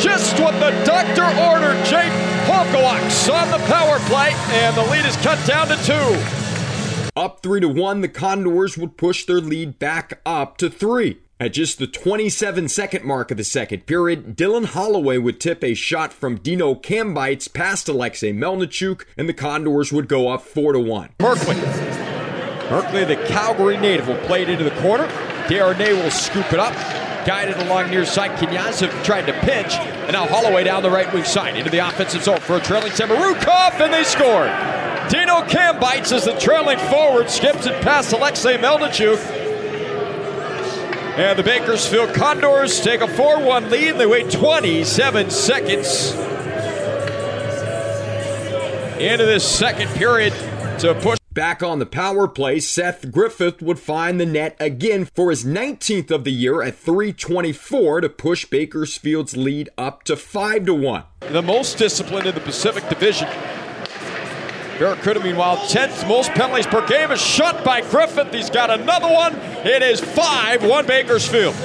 Just 0.00 0.38
what 0.40 0.52
the 0.54 0.70
doctor 0.84 1.22
ordered. 1.22 1.84
Jake 1.84 2.10
Halbgewachs 2.46 3.32
on 3.32 3.50
the 3.52 3.64
power 3.66 4.00
play, 4.00 4.32
and 4.50 4.76
the 4.76 4.82
lead 4.90 5.04
is 5.04 5.16
cut 5.18 5.38
down 5.46 5.68
to 5.68 5.76
two. 5.84 7.10
Up 7.14 7.40
three 7.42 7.60
to 7.60 7.68
one, 7.68 8.00
the 8.00 8.08
Condors 8.08 8.76
would 8.76 8.96
push 8.96 9.24
their 9.24 9.40
lead 9.40 9.78
back 9.78 10.20
up 10.26 10.56
to 10.58 10.68
three. 10.68 11.18
At 11.40 11.52
just 11.52 11.78
the 11.78 11.86
27 11.86 12.66
second 12.66 13.04
mark 13.04 13.30
of 13.30 13.36
the 13.36 13.44
second 13.44 13.86
period, 13.86 14.36
Dylan 14.36 14.64
Holloway 14.64 15.18
would 15.18 15.38
tip 15.38 15.62
a 15.62 15.74
shot 15.74 16.12
from 16.12 16.38
Dino 16.38 16.74
Kambeitz 16.74 17.52
past 17.52 17.88
Alexei 17.88 18.32
Melnichuk, 18.32 19.04
and 19.16 19.28
the 19.28 19.32
Condors 19.32 19.92
would 19.92 20.08
go 20.08 20.30
up 20.30 20.42
4 20.42 20.72
to 20.72 20.80
1. 20.80 21.10
Merkley. 21.20 21.54
Merkley, 22.68 23.06
the 23.06 23.14
Calgary 23.28 23.76
native, 23.76 24.08
will 24.08 24.18
play 24.26 24.42
it 24.42 24.48
into 24.48 24.64
the 24.64 24.72
corner. 24.82 25.06
Darnay 25.48 25.92
will 25.92 26.10
scoop 26.10 26.52
it 26.52 26.58
up. 26.58 26.74
Guided 27.24 27.56
along 27.58 27.90
near 27.90 28.04
side. 28.04 28.32
Knyazov 28.32 29.04
tried 29.04 29.26
to 29.26 29.32
pinch, 29.34 29.74
and 29.74 30.14
now 30.14 30.26
Holloway 30.26 30.64
down 30.64 30.82
the 30.82 30.90
right 30.90 31.12
wing 31.14 31.22
side 31.22 31.56
into 31.56 31.70
the 31.70 31.78
offensive 31.78 32.24
zone 32.24 32.40
for 32.40 32.56
a 32.56 32.60
trailing 32.60 32.90
Samorukov, 32.90 33.78
and 33.80 33.92
they 33.92 34.02
scored. 34.02 34.50
Dino 35.08 35.46
Kambeitz 35.46 36.12
is 36.12 36.24
the 36.24 36.36
trailing 36.40 36.78
forward, 36.90 37.30
skips 37.30 37.64
it 37.66 37.80
past 37.82 38.12
Alexei 38.12 38.56
Melnichuk. 38.56 39.47
And 41.18 41.36
the 41.36 41.42
Bakersfield 41.42 42.14
Condors 42.14 42.80
take 42.80 43.00
a 43.00 43.08
4 43.08 43.42
1 43.42 43.70
lead. 43.70 43.96
They 43.96 44.06
wait 44.06 44.30
27 44.30 45.30
seconds 45.30 46.12
into 49.00 49.26
this 49.26 49.44
second 49.44 49.88
period 49.96 50.32
to 50.78 50.94
push. 50.94 51.18
Back 51.32 51.60
on 51.60 51.80
the 51.80 51.86
power 51.86 52.28
play, 52.28 52.60
Seth 52.60 53.10
Griffith 53.10 53.60
would 53.60 53.80
find 53.80 54.20
the 54.20 54.26
net 54.26 54.56
again 54.60 55.06
for 55.06 55.30
his 55.30 55.44
19th 55.44 56.12
of 56.12 56.22
the 56.22 56.32
year 56.32 56.62
at 56.62 56.76
324 56.76 58.02
to 58.02 58.08
push 58.08 58.44
Bakersfield's 58.44 59.36
lead 59.36 59.70
up 59.76 60.04
to 60.04 60.16
5 60.16 60.66
to 60.66 60.74
1. 60.74 61.02
The 61.32 61.42
most 61.42 61.78
disciplined 61.78 62.28
in 62.28 62.36
the 62.36 62.40
Pacific 62.40 62.88
Division. 62.88 63.28
Barracuda, 64.78 65.18
meanwhile, 65.18 65.56
10th 65.56 66.06
most 66.06 66.30
penalties 66.30 66.66
per 66.66 66.86
game 66.86 67.10
is 67.10 67.20
shot 67.20 67.64
by 67.64 67.80
Griffith. 67.80 68.32
He's 68.32 68.48
got 68.48 68.70
another 68.70 69.08
one. 69.08 69.34
It 69.66 69.82
is 69.82 70.00
5 70.00 70.64
1 70.64 70.86
Bakersfield. 70.86 71.56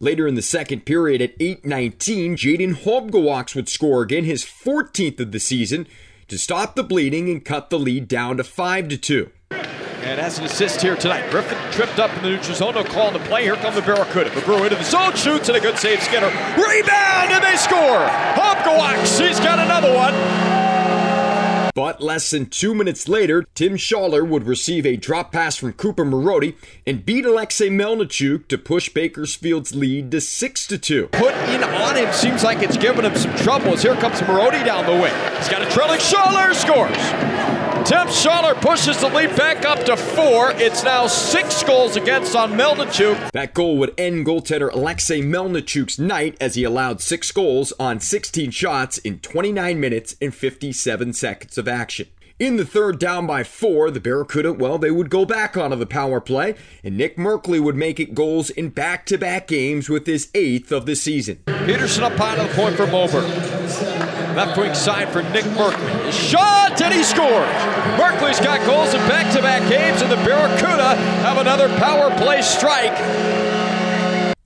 Later 0.00 0.26
in 0.26 0.34
the 0.34 0.42
second 0.42 0.84
period 0.84 1.22
at 1.22 1.38
8:19, 1.38 2.36
Jaden 2.36 2.82
Halbgewachs 2.82 3.54
would 3.54 3.68
score 3.68 4.02
again, 4.02 4.24
his 4.24 4.44
14th 4.44 5.20
of 5.20 5.30
the 5.30 5.38
season, 5.38 5.86
to 6.26 6.36
stop 6.36 6.74
the 6.74 6.82
bleeding 6.82 7.30
and 7.30 7.44
cut 7.44 7.70
the 7.70 7.78
lead 7.78 8.08
down 8.08 8.36
to 8.38 8.44
5 8.44 8.88
to 8.88 8.96
2. 8.96 9.30
And 9.50 10.20
as 10.20 10.38
an 10.38 10.44
assist 10.44 10.82
here 10.82 10.96
tonight, 10.96 11.30
Griffin 11.30 11.58
tripped 11.70 12.00
up 12.00 12.14
in 12.16 12.22
the 12.24 12.30
neutral 12.30 12.56
zone. 12.56 12.74
No 12.74 12.82
call 12.84 13.06
on 13.06 13.12
the 13.12 13.20
play. 13.20 13.44
Here 13.44 13.56
come 13.56 13.74
the 13.74 13.82
Barracuda. 13.82 14.30
McGrew 14.30 14.64
into 14.64 14.76
the 14.76 14.84
zone, 14.84 15.14
shoots, 15.14 15.48
and 15.48 15.56
a 15.56 15.60
good 15.60 15.78
save. 15.78 16.02
Skinner. 16.02 16.26
Rebound, 16.26 17.30
and 17.30 17.42
they 17.42 17.56
score. 17.56 18.06
Halbgewachs, 18.34 19.20
he's 19.24 19.38
got 19.38 19.58
another 19.58 19.94
one. 19.94 20.65
But 21.76 22.00
less 22.00 22.30
than 22.30 22.46
two 22.46 22.74
minutes 22.74 23.06
later, 23.06 23.44
Tim 23.54 23.74
Schaller 23.74 24.26
would 24.26 24.44
receive 24.46 24.86
a 24.86 24.96
drop 24.96 25.30
pass 25.30 25.56
from 25.56 25.74
Cooper 25.74 26.06
Marody 26.06 26.56
and 26.86 27.04
beat 27.04 27.26
Alexei 27.26 27.68
Melnichuk 27.68 28.48
to 28.48 28.56
push 28.56 28.88
Bakersfield's 28.88 29.74
lead 29.74 30.10
to 30.12 30.22
6 30.22 30.66
to 30.68 30.78
2. 30.78 31.08
Put 31.08 31.34
in 31.50 31.62
on 31.62 31.96
him 31.96 32.10
seems 32.14 32.42
like 32.42 32.62
it's 32.62 32.78
giving 32.78 33.04
him 33.04 33.14
some 33.14 33.36
trouble 33.36 33.74
as 33.74 33.82
here 33.82 33.94
comes 33.96 34.18
Marody 34.20 34.64
down 34.64 34.86
the 34.86 34.92
wing. 34.92 35.12
He's 35.36 35.50
got 35.50 35.60
a 35.60 35.66
trailing 35.66 36.00
Schaller 36.00 36.54
scores. 36.54 37.55
Tim 37.86 38.08
Schaller 38.08 38.60
pushes 38.60 38.98
the 38.98 39.06
lead 39.06 39.36
back 39.36 39.64
up 39.64 39.84
to 39.84 39.96
four. 39.96 40.50
It's 40.56 40.82
now 40.82 41.06
six 41.06 41.62
goals 41.62 41.94
against 41.94 42.34
on 42.34 42.54
Melnichuk. 42.54 43.30
That 43.30 43.54
goal 43.54 43.78
would 43.78 43.94
end 43.96 44.26
goaltender 44.26 44.72
Alexei 44.72 45.22
Melnichuk's 45.22 45.96
night 45.96 46.36
as 46.40 46.56
he 46.56 46.64
allowed 46.64 47.00
six 47.00 47.30
goals 47.30 47.72
on 47.78 48.00
16 48.00 48.50
shots 48.50 48.98
in 48.98 49.20
29 49.20 49.78
minutes 49.78 50.16
and 50.20 50.34
57 50.34 51.12
seconds 51.12 51.56
of 51.58 51.68
action. 51.68 52.08
In 52.40 52.56
the 52.56 52.64
third, 52.64 52.98
down 52.98 53.24
by 53.24 53.44
four, 53.44 53.92
the 53.92 54.00
Barracuda, 54.00 54.52
well, 54.52 54.78
they 54.78 54.90
would 54.90 55.08
go 55.08 55.24
back 55.24 55.56
onto 55.56 55.76
the 55.76 55.86
power 55.86 56.20
play, 56.20 56.56
and 56.82 56.96
Nick 56.96 57.16
Merkley 57.16 57.60
would 57.60 57.76
make 57.76 58.00
it 58.00 58.16
goals 58.16 58.50
in 58.50 58.70
back 58.70 59.06
to 59.06 59.16
back 59.16 59.46
games 59.46 59.88
with 59.88 60.08
his 60.08 60.28
eighth 60.34 60.72
of 60.72 60.86
the 60.86 60.96
season. 60.96 61.36
Pederson 61.46 62.02
up 62.02 62.14
high 62.14 62.34
to 62.34 62.42
the 62.42 62.48
point 62.48 62.74
for 62.74 62.86
Moberg. 62.86 64.05
Left 64.36 64.58
wing 64.58 64.74
side 64.74 65.08
for 65.08 65.22
Nick 65.22 65.44
Merkley. 65.44 66.12
Shot, 66.12 66.78
and 66.82 66.92
he 66.92 67.02
scores. 67.02 67.48
Merkley's 67.98 68.38
got 68.38 68.66
goals 68.66 68.92
in 68.92 69.00
back 69.08 69.34
to 69.34 69.40
back 69.40 69.66
games, 69.70 70.02
and 70.02 70.12
the 70.12 70.16
Barracuda 70.16 70.94
have 70.94 71.38
another 71.38 71.68
power 71.78 72.14
play 72.18 72.42
strike. 72.42 72.92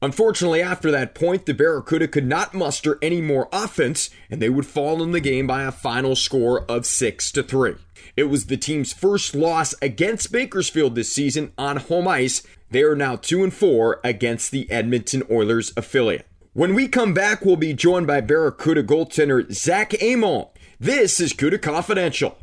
Unfortunately, 0.00 0.62
after 0.62 0.92
that 0.92 1.16
point, 1.16 1.44
the 1.44 1.54
Barracuda 1.54 2.06
could 2.06 2.24
not 2.24 2.54
muster 2.54 3.00
any 3.02 3.20
more 3.20 3.48
offense, 3.52 4.10
and 4.30 4.40
they 4.40 4.48
would 4.48 4.64
fall 4.64 5.02
in 5.02 5.10
the 5.10 5.18
game 5.18 5.48
by 5.48 5.64
a 5.64 5.72
final 5.72 6.14
score 6.14 6.62
of 6.70 6.86
6 6.86 7.32
to 7.32 7.42
3. 7.42 7.74
It 8.16 8.24
was 8.24 8.46
the 8.46 8.56
team's 8.56 8.92
first 8.92 9.34
loss 9.34 9.74
against 9.82 10.30
Bakersfield 10.30 10.94
this 10.94 11.12
season 11.12 11.52
on 11.58 11.78
home 11.78 12.06
ice. 12.06 12.44
They 12.70 12.84
are 12.84 12.94
now 12.94 13.16
2 13.16 13.42
and 13.42 13.52
4 13.52 13.98
against 14.04 14.52
the 14.52 14.70
Edmonton 14.70 15.24
Oilers 15.28 15.72
affiliate. 15.76 16.28
When 16.52 16.74
we 16.74 16.88
come 16.88 17.14
back, 17.14 17.44
we'll 17.44 17.54
be 17.54 17.72
joined 17.74 18.08
by 18.08 18.20
Barracuda 18.20 18.82
goaltender 18.82 19.52
Zach 19.52 19.94
Emond. 20.02 20.46
This 20.80 21.20
is 21.20 21.32
Cuda 21.32 21.62
Confidential. 21.62 22.36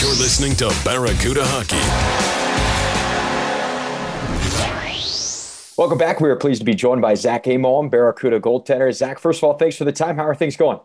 You're 0.00 0.16
listening 0.18 0.56
to 0.56 0.76
Barracuda 0.84 1.42
Hockey. 1.44 1.78
Welcome 5.78 5.98
back. 5.98 6.20
We 6.20 6.30
are 6.30 6.34
pleased 6.34 6.62
to 6.62 6.64
be 6.64 6.74
joined 6.74 7.00
by 7.00 7.14
Zach 7.14 7.46
Emond, 7.46 7.92
Barracuda 7.92 8.40
goaltender. 8.40 8.92
Zach, 8.92 9.20
first 9.20 9.38
of 9.38 9.44
all, 9.44 9.54
thanks 9.56 9.76
for 9.76 9.84
the 9.84 9.92
time. 9.92 10.16
How 10.16 10.26
are 10.26 10.34
things 10.34 10.56
going? 10.56 10.80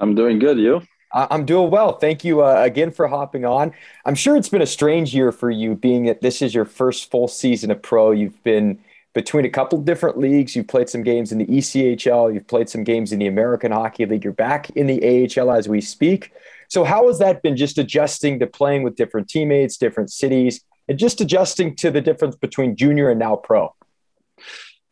I'm 0.00 0.16
doing 0.16 0.40
good. 0.40 0.58
You? 0.58 0.82
I'm 1.12 1.44
doing 1.46 1.70
well. 1.70 1.92
Thank 1.92 2.24
you 2.24 2.42
uh, 2.42 2.60
again 2.60 2.90
for 2.90 3.06
hopping 3.06 3.44
on. 3.44 3.72
I'm 4.04 4.16
sure 4.16 4.36
it's 4.36 4.48
been 4.48 4.62
a 4.62 4.66
strange 4.66 5.14
year 5.14 5.30
for 5.30 5.48
you, 5.48 5.76
being 5.76 6.06
that 6.06 6.22
this 6.22 6.42
is 6.42 6.56
your 6.56 6.64
first 6.64 7.08
full 7.08 7.28
season 7.28 7.70
of 7.70 7.80
pro. 7.82 8.10
You've 8.10 8.42
been 8.42 8.80
between 9.14 9.44
a 9.44 9.50
couple 9.50 9.78
different 9.80 10.18
leagues. 10.18 10.54
You've 10.54 10.68
played 10.68 10.88
some 10.88 11.02
games 11.02 11.32
in 11.32 11.38
the 11.38 11.46
ECHL. 11.46 12.32
You've 12.32 12.46
played 12.46 12.68
some 12.68 12.84
games 12.84 13.12
in 13.12 13.18
the 13.18 13.26
American 13.26 13.72
Hockey 13.72 14.06
League. 14.06 14.24
You're 14.24 14.32
back 14.32 14.70
in 14.70 14.86
the 14.86 15.00
AHL 15.36 15.50
as 15.50 15.68
we 15.68 15.80
speak. 15.80 16.32
So, 16.68 16.84
how 16.84 17.06
has 17.08 17.18
that 17.18 17.42
been 17.42 17.56
just 17.56 17.78
adjusting 17.78 18.38
to 18.40 18.46
playing 18.46 18.82
with 18.82 18.96
different 18.96 19.28
teammates, 19.28 19.76
different 19.76 20.10
cities, 20.10 20.60
and 20.86 20.98
just 20.98 21.20
adjusting 21.20 21.74
to 21.76 21.90
the 21.90 22.00
difference 22.00 22.36
between 22.36 22.76
junior 22.76 23.10
and 23.10 23.18
now 23.18 23.36
pro? 23.36 23.74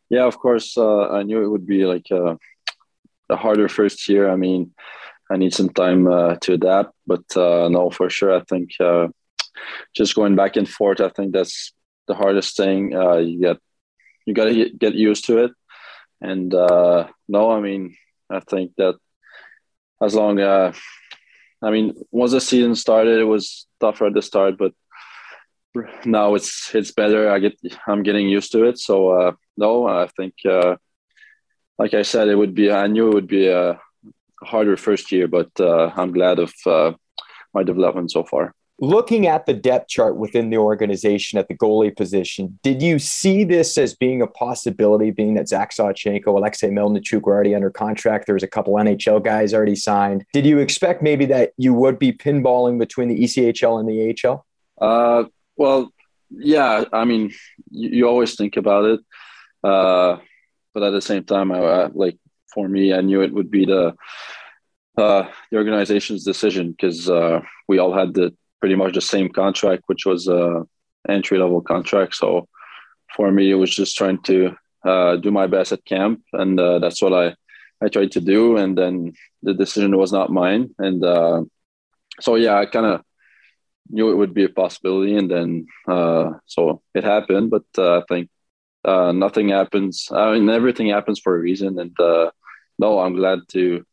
Yeah, 0.09 0.25
of 0.25 0.37
course. 0.39 0.77
Uh, 0.77 1.09
I 1.09 1.23
knew 1.23 1.43
it 1.43 1.49
would 1.49 1.67
be 1.67 1.85
like 1.85 2.07
uh, 2.11 2.35
a 3.29 3.35
harder 3.35 3.67
first 3.67 4.07
year. 4.07 4.29
I 4.29 4.35
mean, 4.35 4.73
I 5.29 5.37
need 5.37 5.53
some 5.53 5.69
time 5.69 6.07
uh, 6.07 6.35
to 6.41 6.53
adapt, 6.53 6.93
but 7.05 7.25
uh, 7.35 7.67
no, 7.69 7.89
for 7.89 8.09
sure. 8.09 8.35
I 8.35 8.41
think 8.41 8.71
uh, 8.79 9.09
just 9.95 10.15
going 10.15 10.35
back 10.35 10.55
and 10.55 10.67
forth. 10.67 11.01
I 11.01 11.09
think 11.09 11.33
that's 11.33 11.73
the 12.07 12.15
hardest 12.15 12.55
thing. 12.55 12.95
Uh, 12.95 13.17
you 13.17 13.39
get 13.39 13.57
you 14.27 14.33
got 14.35 14.45
to 14.45 14.69
get 14.69 14.93
used 14.93 15.25
to 15.25 15.45
it, 15.45 15.51
and 16.21 16.53
uh, 16.53 17.07
no, 17.27 17.51
I 17.51 17.59
mean, 17.59 17.95
I 18.29 18.41
think 18.41 18.73
that 18.77 18.95
as 20.01 20.13
long 20.13 20.39
uh, 20.39 20.73
I 21.61 21.71
mean, 21.71 21.95
once 22.11 22.31
the 22.31 22.41
season 22.41 22.75
started, 22.75 23.19
it 23.19 23.23
was 23.23 23.65
tougher 23.79 24.07
at 24.07 24.13
the 24.13 24.21
start, 24.21 24.57
but 24.57 24.73
now 26.05 26.35
it's 26.35 26.73
it's 26.75 26.91
better. 26.91 27.29
I 27.29 27.39
get 27.39 27.59
I'm 27.87 28.03
getting 28.03 28.29
used 28.29 28.51
to 28.51 28.65
it. 28.65 28.77
So 28.77 29.11
uh, 29.11 29.31
no, 29.57 29.87
I 29.87 30.07
think 30.07 30.33
uh, 30.45 30.75
like 31.77 31.93
I 31.93 32.03
said, 32.03 32.27
it 32.27 32.35
would 32.35 32.53
be. 32.53 32.71
I 32.71 32.87
knew 32.87 33.09
it 33.09 33.13
would 33.13 33.27
be 33.27 33.47
a 33.47 33.79
harder 34.43 34.77
first 34.77 35.11
year, 35.11 35.27
but 35.27 35.49
uh, 35.59 35.91
I'm 35.95 36.11
glad 36.11 36.39
of 36.39 36.53
uh, 36.65 36.93
my 37.53 37.63
development 37.63 38.11
so 38.11 38.23
far. 38.23 38.53
Looking 38.79 39.25
at 39.25 39.47
the 39.47 39.55
depth 39.55 39.89
chart 39.89 40.17
within 40.17 40.51
the 40.51 40.57
organization 40.57 41.39
at 41.39 41.47
the 41.47 41.55
goalie 41.55 41.95
position, 41.95 42.59
did 42.61 42.79
you 42.79 42.99
see 42.99 43.43
this 43.43 43.75
as 43.75 43.95
being 43.95 44.21
a 44.21 44.27
possibility, 44.27 45.09
being 45.09 45.33
that 45.33 45.47
Zach 45.47 45.71
Sawchenko, 45.71 46.27
Alexei 46.27 46.69
Melnichuk 46.69 47.23
were 47.23 47.33
already 47.33 47.55
under 47.55 47.71
contract? 47.71 48.27
There 48.27 48.35
was 48.35 48.43
a 48.43 48.47
couple 48.47 48.75
NHL 48.75 49.23
guys 49.23 49.51
already 49.51 49.75
signed. 49.75 50.25
Did 50.31 50.45
you 50.45 50.59
expect 50.59 51.01
maybe 51.01 51.25
that 51.25 51.53
you 51.57 51.73
would 51.73 51.97
be 51.97 52.13
pinballing 52.13 52.77
between 52.77 53.07
the 53.07 53.19
ECHL 53.19 53.79
and 53.79 53.89
the 53.89 54.15
AHL? 54.27 54.45
Uh, 54.79 55.23
well, 55.55 55.91
yeah. 56.29 56.83
I 56.93 57.05
mean, 57.05 57.33
you, 57.71 57.89
you 57.89 58.07
always 58.07 58.35
think 58.35 58.57
about 58.57 58.85
it, 58.85 58.99
uh, 59.63 60.17
but 60.75 60.83
at 60.83 60.91
the 60.91 61.01
same 61.01 61.23
time, 61.23 61.51
I, 61.51 61.57
I, 61.57 61.85
like 61.87 62.19
for 62.53 62.67
me, 62.69 62.93
I 62.93 63.01
knew 63.01 63.21
it 63.21 63.33
would 63.33 63.49
be 63.49 63.65
the 63.65 63.95
uh, 64.97 65.27
the 65.51 65.57
organization's 65.57 66.23
decision 66.23 66.71
because 66.71 67.09
uh, 67.09 67.41
we 67.67 67.79
all 67.79 67.93
had 67.93 68.13
the 68.13 68.35
pretty 68.59 68.75
much 68.75 68.93
the 68.93 69.01
same 69.01 69.29
contract, 69.29 69.83
which 69.87 70.05
was 70.05 70.27
a 70.27 70.65
entry 71.07 71.37
level 71.37 71.61
contract. 71.61 72.15
So 72.15 72.47
for 73.15 73.31
me, 73.31 73.49
it 73.51 73.55
was 73.55 73.73
just 73.73 73.95
trying 73.95 74.21
to 74.23 74.55
uh, 74.85 75.15
do 75.17 75.31
my 75.31 75.47
best 75.47 75.71
at 75.71 75.85
camp, 75.85 76.21
and 76.33 76.59
uh, 76.59 76.79
that's 76.79 77.01
what 77.01 77.13
I 77.13 77.35
I 77.83 77.89
tried 77.89 78.11
to 78.13 78.21
do. 78.21 78.57
And 78.57 78.77
then 78.77 79.13
the 79.43 79.53
decision 79.53 79.97
was 79.97 80.11
not 80.11 80.31
mine, 80.31 80.69
and 80.79 81.03
uh, 81.03 81.43
so 82.19 82.35
yeah, 82.35 82.57
I 82.57 82.65
kind 82.65 82.85
of 82.85 83.01
knew 83.89 84.11
it 84.11 84.15
would 84.15 84.33
be 84.33 84.43
a 84.43 84.49
possibility, 84.49 85.15
and 85.15 85.29
then 85.29 85.67
uh, 85.87 86.31
so 86.45 86.81
it 86.93 87.03
happened. 87.03 87.49
But 87.49 87.65
uh, 87.77 87.99
I 87.99 88.03
think 88.07 88.29
uh, 88.85 89.11
nothing 89.11 89.49
happens. 89.49 90.09
I 90.11 90.33
mean, 90.33 90.49
everything 90.49 90.89
happens 90.89 91.19
for 91.19 91.35
a 91.35 91.39
reason, 91.39 91.79
and 91.79 91.95
no, 92.79 92.99
I'm 92.99 93.15
glad 93.15 93.39
to 93.49 93.83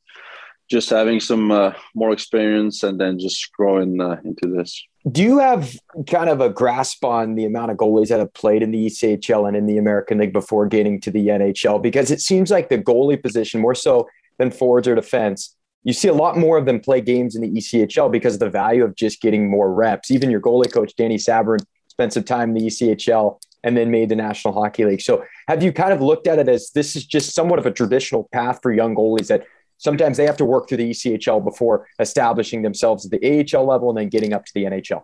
just 0.71 0.91
having 0.91 1.21
some 1.21 1.51
uh, 1.51 1.73
more 1.95 2.13
experience 2.13 2.83
and 2.83 3.01
then 3.01 3.19
just 3.19 3.53
growing 3.53 4.01
uh, 4.01 4.21
into 4.25 4.49
this. 4.49 4.83
Do 5.11 5.23
you 5.23 5.39
have 5.39 5.77
kind 6.07 6.31
of 6.31 6.41
a 6.41 6.49
grasp 6.49 7.05
on 7.05 7.35
the 7.35 7.45
amount 7.45 7.71
of 7.71 7.77
goalies 7.77 8.09
that 8.09 8.21
have 8.21 8.33
played 8.33 8.63
in 8.63 8.71
the 8.71 8.87
ECHL 8.87 9.47
and 9.47 9.57
in 9.57 9.67
the 9.67 9.77
American 9.77 10.19
League 10.19 10.33
before 10.33 10.67
getting 10.67 11.01
to 11.03 11.11
the 11.11 11.29
NHL? 11.29 11.83
Because 11.83 12.11
it 12.11 12.21
seems 12.21 12.51
like 12.51 12.71
the 12.71 12.79
goalie 12.79 13.23
position, 13.23 13.61
more 13.61 13.75
so 13.75 14.09
than 14.39 14.51
forwards 14.51 14.89
or 14.89 14.95
defense, 14.95 15.55
you 15.83 15.93
see 15.93 16.09
a 16.09 16.15
lot 16.15 16.39
more 16.39 16.57
of 16.57 16.65
them 16.65 16.81
play 16.81 17.03
games 17.03 17.37
in 17.37 17.43
the 17.43 17.51
ECHL 17.51 18.11
because 18.11 18.35
of 18.35 18.41
the 18.41 18.49
value 18.49 18.83
of 18.83 18.97
just 18.97 19.21
getting 19.21 19.51
more 19.51 19.73
reps. 19.73 20.11
Even 20.11 20.31
your 20.31 20.41
goalie 20.41 20.73
coach, 20.73 20.97
Danny 20.97 21.19
Sabourin, 21.19 21.63
spent 21.89 22.15
some 22.15 22.25
time 22.25 22.49
in 22.51 22.55
the 22.55 22.67
ECHL 22.69 23.39
and 23.63 23.77
then 23.77 23.91
made 23.91 24.09
the 24.09 24.17
National 24.17 24.55
Hockey 24.55 24.85
League. 24.85 25.03
So 25.03 25.25
have 25.49 25.63
you 25.63 25.73
kind 25.73 25.93
of 25.93 26.01
looked 26.01 26.27
at 26.27 26.39
it 26.39 26.49
as 26.49 26.71
this 26.75 26.97
is 26.97 27.05
just 27.05 27.35
somewhat 27.35 27.59
of 27.59 27.67
a 27.67 27.71
traditional 27.71 28.29
path 28.33 28.61
for 28.63 28.73
young 28.73 28.95
goalies 28.95 29.29
that 29.29 29.47
sometimes 29.85 30.17
they 30.17 30.25
have 30.25 30.39
to 30.39 30.45
work 30.45 30.69
through 30.69 30.79
the 30.79 30.91
ECHL 30.91 31.45
before 31.45 31.87
establishing 32.01 32.63
themselves 32.63 33.05
at 33.05 33.11
the 33.11 33.23
AHL 33.55 33.67
level 33.67 33.91
and 33.91 33.99
then 33.99 34.09
getting 34.09 34.33
up 34.33 34.45
to 34.47 34.53
the 34.55 34.65
NHL. 34.65 35.03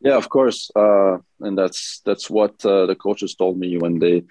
Yeah, 0.00 0.16
of 0.16 0.28
course, 0.28 0.70
uh, 0.76 1.18
and 1.40 1.58
that's 1.58 2.00
that's 2.04 2.30
what 2.30 2.64
uh, 2.64 2.86
the 2.86 2.94
coaches 2.94 3.34
told 3.34 3.58
me 3.58 3.78
when 3.78 3.98
they 3.98 4.22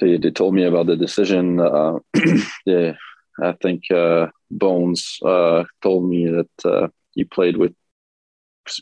they, 0.00 0.16
they 0.16 0.30
told 0.30 0.54
me 0.54 0.64
about 0.64 0.86
the 0.86 0.96
decision. 0.96 1.60
Uh, 1.60 1.98
I 3.42 3.52
think 3.60 3.90
uh, 3.90 4.28
Bones 4.50 5.18
uh, 5.26 5.64
told 5.82 6.08
me 6.08 6.26
that 6.28 6.54
uh, 6.64 6.88
he 7.14 7.24
played 7.24 7.56
with 7.56 7.74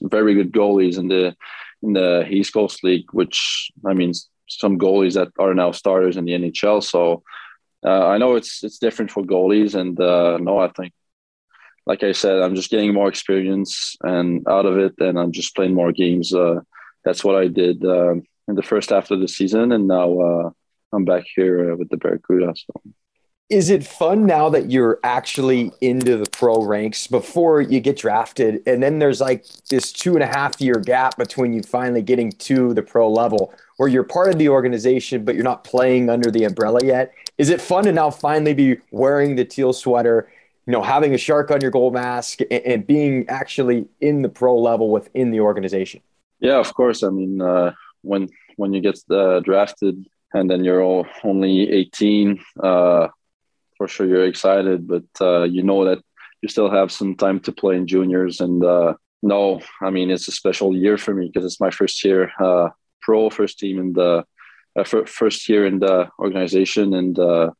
very 0.03 0.35
good 0.35 0.53
goalies 0.53 0.99
in 0.99 1.09
the 1.09 1.35
in 1.83 1.95
the 1.95 2.29
East 2.29 2.53
Coast 2.53 2.85
League, 2.85 3.07
which 3.13 3.73
I 3.85 3.95
mean 3.95 4.13
some 4.49 4.79
goalies 4.79 5.15
that 5.15 5.29
are 5.39 5.55
now 5.55 5.73
starters 5.73 6.17
in 6.17 6.25
the 6.25 6.33
NHL. 6.33 6.85
So 6.85 7.25
uh, 7.85 8.07
I 8.07 8.19
know 8.19 8.37
it's 8.37 8.63
it's 8.63 8.79
different 8.79 9.11
for 9.11 9.23
goalies, 9.23 9.75
and 9.75 10.01
uh, 10.01 10.39
no, 10.39 10.59
I 10.59 10.69
think, 10.69 10.93
like 11.87 12.03
I 12.03 12.13
said, 12.13 12.41
I'm 12.41 12.55
just 12.55 12.71
getting 12.71 12.95
more 12.95 13.09
experience 13.09 13.97
and 14.03 14.47
out 14.49 14.67
of 14.67 14.79
it, 14.79 14.95
and 14.99 15.19
I'm 15.19 15.33
just 15.33 15.57
playing 15.57 15.75
more 15.75 15.93
games. 15.93 16.33
Uh, 16.33 16.61
that's 17.05 17.25
what 17.25 17.35
I 17.35 17.49
did 17.49 17.85
um, 17.85 18.23
in 18.49 18.55
the 18.55 18.63
first 18.63 18.91
half 18.91 19.11
of 19.11 19.21
the 19.21 19.29
season, 19.29 19.73
and 19.73 19.89
now 19.89 20.21
uh, 20.21 20.51
I'm 20.93 21.05
back 21.05 21.25
here 21.35 21.73
uh, 21.73 21.77
with 21.77 21.89
the 21.89 21.97
Barracuda. 21.97 22.55
So. 22.57 22.81
Is 23.53 23.69
it 23.69 23.85
fun 23.85 24.25
now 24.25 24.49
that 24.49 24.71
you're 24.71 24.99
actually 25.05 25.73
into 25.83 26.17
the 26.17 26.31
pro 26.31 26.65
ranks 26.65 27.07
before 27.07 27.61
you 27.61 27.81
get 27.81 27.99
drafted? 27.99 28.63
And 28.67 28.83
then 28.83 28.99
there's 28.99 29.21
like 29.21 29.45
this 29.69 29.93
two 29.93 30.15
and 30.15 30.23
a 30.23 30.27
half 30.27 30.59
year 30.59 30.77
gap 30.77 31.19
between 31.19 31.53
you 31.53 31.63
finally 31.63 32.01
getting 32.01 32.33
to 32.33 32.73
the 32.73 32.83
pro 32.83 33.13
level 33.13 33.53
where 33.77 33.91
you're 33.91 34.05
part 34.05 34.31
of 34.31 34.39
the 34.39 34.49
organization, 34.49 35.25
but 35.27 35.35
you're 35.35 35.45
not 35.45 35.65
playing 35.65 36.09
under 36.09 36.31
the 36.31 36.45
umbrella 36.45 36.81
yet. 36.83 37.13
Is 37.43 37.49
it 37.49 37.61
fun 37.61 37.83
to 37.87 37.93
now 37.93 38.09
finally 38.09 38.55
be 38.55 38.77
wearing 38.93 39.35
the 39.35 39.45
teal 39.45 39.73
sweater, 39.73 40.31
you 40.65 40.73
know, 40.73 40.81
having 40.81 41.13
a 41.13 41.19
shark 41.19 41.51
on 41.51 41.61
your 41.61 41.73
goal 41.73 41.91
mask 41.91 42.39
and, 42.53 42.63
and 42.73 42.87
being 42.87 43.29
actually 43.29 43.89
in 44.01 44.23
the 44.23 44.29
pro 44.29 44.57
level 44.57 44.91
within 44.91 45.33
the 45.33 45.41
organization? 45.41 46.03
Yeah, 46.39 46.61
of 46.61 46.73
course. 46.73 47.03
I 47.03 47.09
mean, 47.09 47.43
uh, 47.43 47.73
when 48.03 48.29
when 48.55 48.73
you 48.73 48.81
get 48.81 48.97
uh, 49.11 49.41
drafted 49.41 50.07
and 50.33 50.49
then 50.49 50.63
you're 50.63 50.85
all 50.85 51.05
only 51.25 51.69
18, 51.69 52.39
uh, 52.63 53.09
for 53.77 53.89
sure 53.89 54.07
you're 54.07 54.29
excited, 54.29 54.87
but 54.87 55.09
uh, 55.21 55.43
you 55.43 55.65
know 55.65 55.85
that 55.85 55.99
you 56.43 56.49
still 56.49 56.71
have 56.71 56.93
some 56.93 57.17
time 57.17 57.41
to 57.41 57.51
play 57.51 57.75
in 57.75 57.89
juniors. 57.89 58.41
And 58.41 58.65
uh, 58.65 58.95
no, 59.21 59.61
I 59.81 59.91
mean, 59.91 60.13
it's 60.13 60.29
a 60.29 60.39
special 60.43 60.77
year 60.77 60.97
for 60.97 61.13
me 61.13 61.27
because 61.27 61.45
it's 61.45 61.59
my 61.67 61.73
first 61.73 62.05
year 62.05 62.31
uh, 62.39 62.69
pro, 63.01 63.31
first 63.31 63.59
team 63.59 63.81
in 63.81 63.95
the 63.95 64.25
uh, 64.77 64.85
first 64.85 65.49
year 65.49 65.67
in 65.67 65.79
the 65.79 66.09
organization, 66.19 66.95
and 66.95 67.19
uh, 67.19 67.51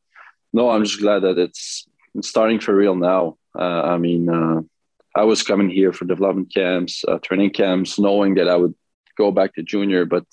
no, 0.51 0.69
I'm 0.69 0.83
just 0.83 0.99
glad 0.99 1.19
that 1.19 1.37
it's, 1.37 1.87
starting 2.21 2.59
for 2.59 2.75
real 2.75 2.95
now. 2.95 3.37
Uh, 3.57 3.81
I 3.93 3.97
mean, 3.97 4.29
uh, 4.29 4.61
I 5.15 5.23
was 5.23 5.41
coming 5.41 5.67
here 5.67 5.91
for 5.91 6.05
development 6.05 6.53
camps, 6.53 7.03
uh, 7.07 7.17
training 7.17 7.49
camps, 7.49 7.97
knowing 7.97 8.35
that 8.35 8.47
I 8.47 8.55
would 8.55 8.75
go 9.17 9.31
back 9.31 9.55
to 9.55 9.63
junior, 9.63 10.05
but 10.05 10.25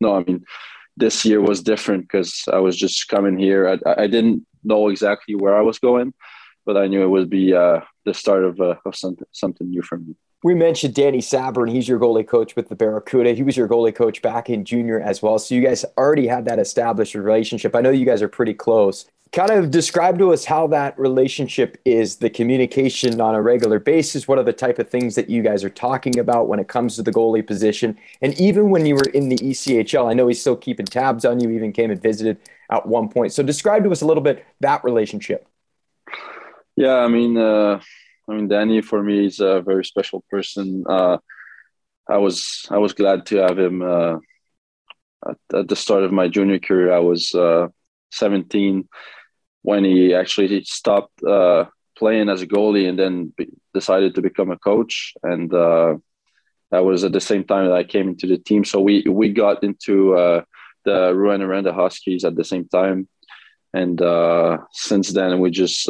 no, 0.00 0.16
I 0.16 0.24
mean, 0.24 0.46
this 0.96 1.26
year 1.26 1.42
was 1.42 1.62
different 1.62 2.04
because 2.04 2.44
I 2.50 2.58
was 2.58 2.74
just 2.74 3.08
coming 3.08 3.36
here. 3.38 3.68
I, 3.68 4.04
I, 4.04 4.06
didn't 4.06 4.46
know 4.64 4.88
exactly 4.88 5.34
where 5.34 5.54
I 5.54 5.60
was 5.60 5.78
going, 5.78 6.14
but 6.64 6.78
I 6.78 6.86
knew 6.86 7.02
it 7.02 7.10
would 7.10 7.28
be 7.28 7.50
the 7.52 8.14
start 8.14 8.44
of, 8.44 8.58
of 8.60 8.96
something, 8.96 9.26
something 9.32 9.68
new 9.68 9.82
for 9.82 9.98
me. 9.98 10.14
We 10.44 10.54
mentioned 10.54 10.94
Danny 10.94 11.18
Sabourin. 11.18 11.70
He's 11.70 11.88
your 11.88 11.98
goalie 11.98 12.26
coach 12.26 12.54
with 12.54 12.68
the 12.68 12.76
Barracuda. 12.76 13.32
He 13.32 13.42
was 13.42 13.56
your 13.56 13.68
goalie 13.68 13.94
coach 13.94 14.22
back 14.22 14.48
in 14.48 14.64
junior 14.64 15.00
as 15.00 15.20
well. 15.20 15.38
So 15.38 15.54
you 15.54 15.60
guys 15.60 15.84
already 15.96 16.28
had 16.28 16.44
that 16.44 16.60
established 16.60 17.14
relationship. 17.14 17.74
I 17.74 17.80
know 17.80 17.90
you 17.90 18.06
guys 18.06 18.22
are 18.22 18.28
pretty 18.28 18.54
close. 18.54 19.06
Kind 19.32 19.50
of 19.50 19.70
describe 19.70 20.16
to 20.20 20.32
us 20.32 20.44
how 20.44 20.68
that 20.68 20.98
relationship 20.98 21.76
is, 21.84 22.16
the 22.16 22.30
communication 22.30 23.20
on 23.20 23.34
a 23.34 23.42
regular 23.42 23.80
basis. 23.80 24.28
What 24.28 24.38
are 24.38 24.44
the 24.44 24.52
type 24.52 24.78
of 24.78 24.88
things 24.88 25.16
that 25.16 25.28
you 25.28 25.42
guys 25.42 25.64
are 25.64 25.70
talking 25.70 26.18
about 26.18 26.46
when 26.46 26.60
it 26.60 26.68
comes 26.68 26.94
to 26.96 27.02
the 27.02 27.10
goalie 27.10 27.46
position? 27.46 27.98
And 28.22 28.40
even 28.40 28.70
when 28.70 28.86
you 28.86 28.94
were 28.94 29.10
in 29.12 29.28
the 29.28 29.36
ECHL, 29.36 30.08
I 30.08 30.14
know 30.14 30.28
he's 30.28 30.40
still 30.40 30.56
keeping 30.56 30.86
tabs 30.86 31.24
on 31.24 31.40
you, 31.40 31.50
even 31.50 31.72
came 31.72 31.90
and 31.90 32.00
visited 32.00 32.38
at 32.70 32.86
one 32.86 33.08
point. 33.08 33.32
So 33.32 33.42
describe 33.42 33.82
to 33.84 33.90
us 33.90 34.02
a 34.02 34.06
little 34.06 34.22
bit 34.22 34.46
that 34.60 34.84
relationship. 34.84 35.46
Yeah, 36.76 36.94
I 36.94 37.08
mean, 37.08 37.36
uh 37.36 37.80
I 38.28 38.34
mean, 38.34 38.48
Danny 38.48 38.82
for 38.82 39.02
me 39.02 39.26
is 39.26 39.40
a 39.40 39.62
very 39.62 39.84
special 39.84 40.22
person. 40.30 40.84
Uh, 40.88 41.18
I 42.08 42.18
was 42.18 42.66
I 42.70 42.78
was 42.78 42.92
glad 42.92 43.26
to 43.26 43.36
have 43.38 43.58
him 43.58 43.82
uh, 43.82 44.16
at, 45.26 45.36
at, 45.54 45.68
the 45.68 45.76
start 45.76 46.04
of 46.04 46.12
my 46.12 46.28
junior 46.28 46.58
career. 46.58 46.92
I 46.92 46.98
was 46.98 47.34
uh, 47.34 47.68
17 48.12 48.88
when 49.62 49.84
he 49.84 50.14
actually 50.14 50.62
stopped 50.64 51.22
uh, 51.22 51.66
playing 51.96 52.28
as 52.28 52.42
a 52.42 52.46
goalie 52.46 52.88
and 52.88 52.98
then 52.98 53.32
be, 53.36 53.48
decided 53.74 54.14
to 54.14 54.22
become 54.22 54.50
a 54.50 54.58
coach. 54.58 55.14
And 55.22 55.52
uh, 55.52 55.96
that 56.70 56.84
was 56.84 57.04
at 57.04 57.12
the 57.12 57.20
same 57.20 57.44
time 57.44 57.66
that 57.66 57.74
I 57.74 57.84
came 57.84 58.08
into 58.08 58.26
the 58.26 58.38
team. 58.38 58.64
So 58.64 58.80
we 58.80 59.04
we 59.08 59.30
got 59.30 59.64
into 59.64 60.14
uh, 60.14 60.42
the 60.84 61.12
Rouyn-Noranda 61.14 61.74
Huskies 61.74 62.24
at 62.24 62.36
the 62.36 62.44
same 62.44 62.68
time. 62.68 63.08
And 63.72 64.00
since 64.72 65.12
then, 65.12 65.40
we 65.40 65.50
just 65.50 65.88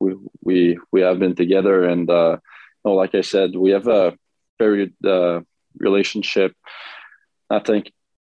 we 0.00 0.16
we 0.42 0.78
we 0.92 1.00
have 1.02 1.18
been 1.18 1.34
together, 1.34 1.84
and 1.84 2.08
uh, 2.10 2.38
no, 2.84 2.94
like 2.94 3.14
I 3.14 3.22
said, 3.22 3.56
we 3.56 3.70
have 3.70 3.88
a 3.88 4.16
very 4.58 4.86
good 4.86 5.08
uh, 5.08 5.40
relationship. 5.78 6.54
I 7.50 7.60
think 7.60 7.92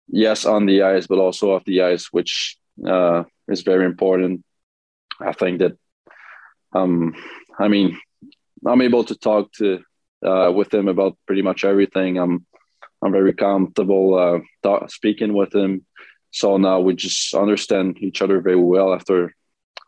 yes, 0.08 0.44
on 0.44 0.66
the 0.66 0.82
ice, 0.82 1.06
but 1.06 1.18
also 1.18 1.52
off 1.52 1.64
the 1.64 1.82
ice, 1.82 2.06
which 2.12 2.56
uh, 2.86 3.24
is 3.48 3.62
very 3.62 3.84
important. 3.84 4.44
I 5.20 5.32
think 5.32 5.60
that, 5.60 5.76
um, 6.72 7.14
I 7.58 7.68
mean, 7.68 7.98
I'm 8.66 8.82
able 8.82 9.04
to 9.04 9.14
talk 9.14 9.52
to 9.54 9.80
uh, 10.24 10.52
with 10.54 10.72
him 10.72 10.88
about 10.88 11.16
pretty 11.26 11.42
much 11.42 11.64
everything. 11.64 12.18
I'm 12.18 12.46
I'm 13.02 13.12
very 13.12 13.34
comfortable 13.34 14.42
uh, 14.64 14.86
speaking 14.88 15.34
with 15.34 15.54
him. 15.54 15.84
So 16.30 16.56
now 16.56 16.80
we 16.80 16.94
just 16.94 17.34
understand 17.34 17.98
each 18.00 18.22
other 18.22 18.40
very 18.40 18.56
well 18.56 18.92
after 18.92 19.34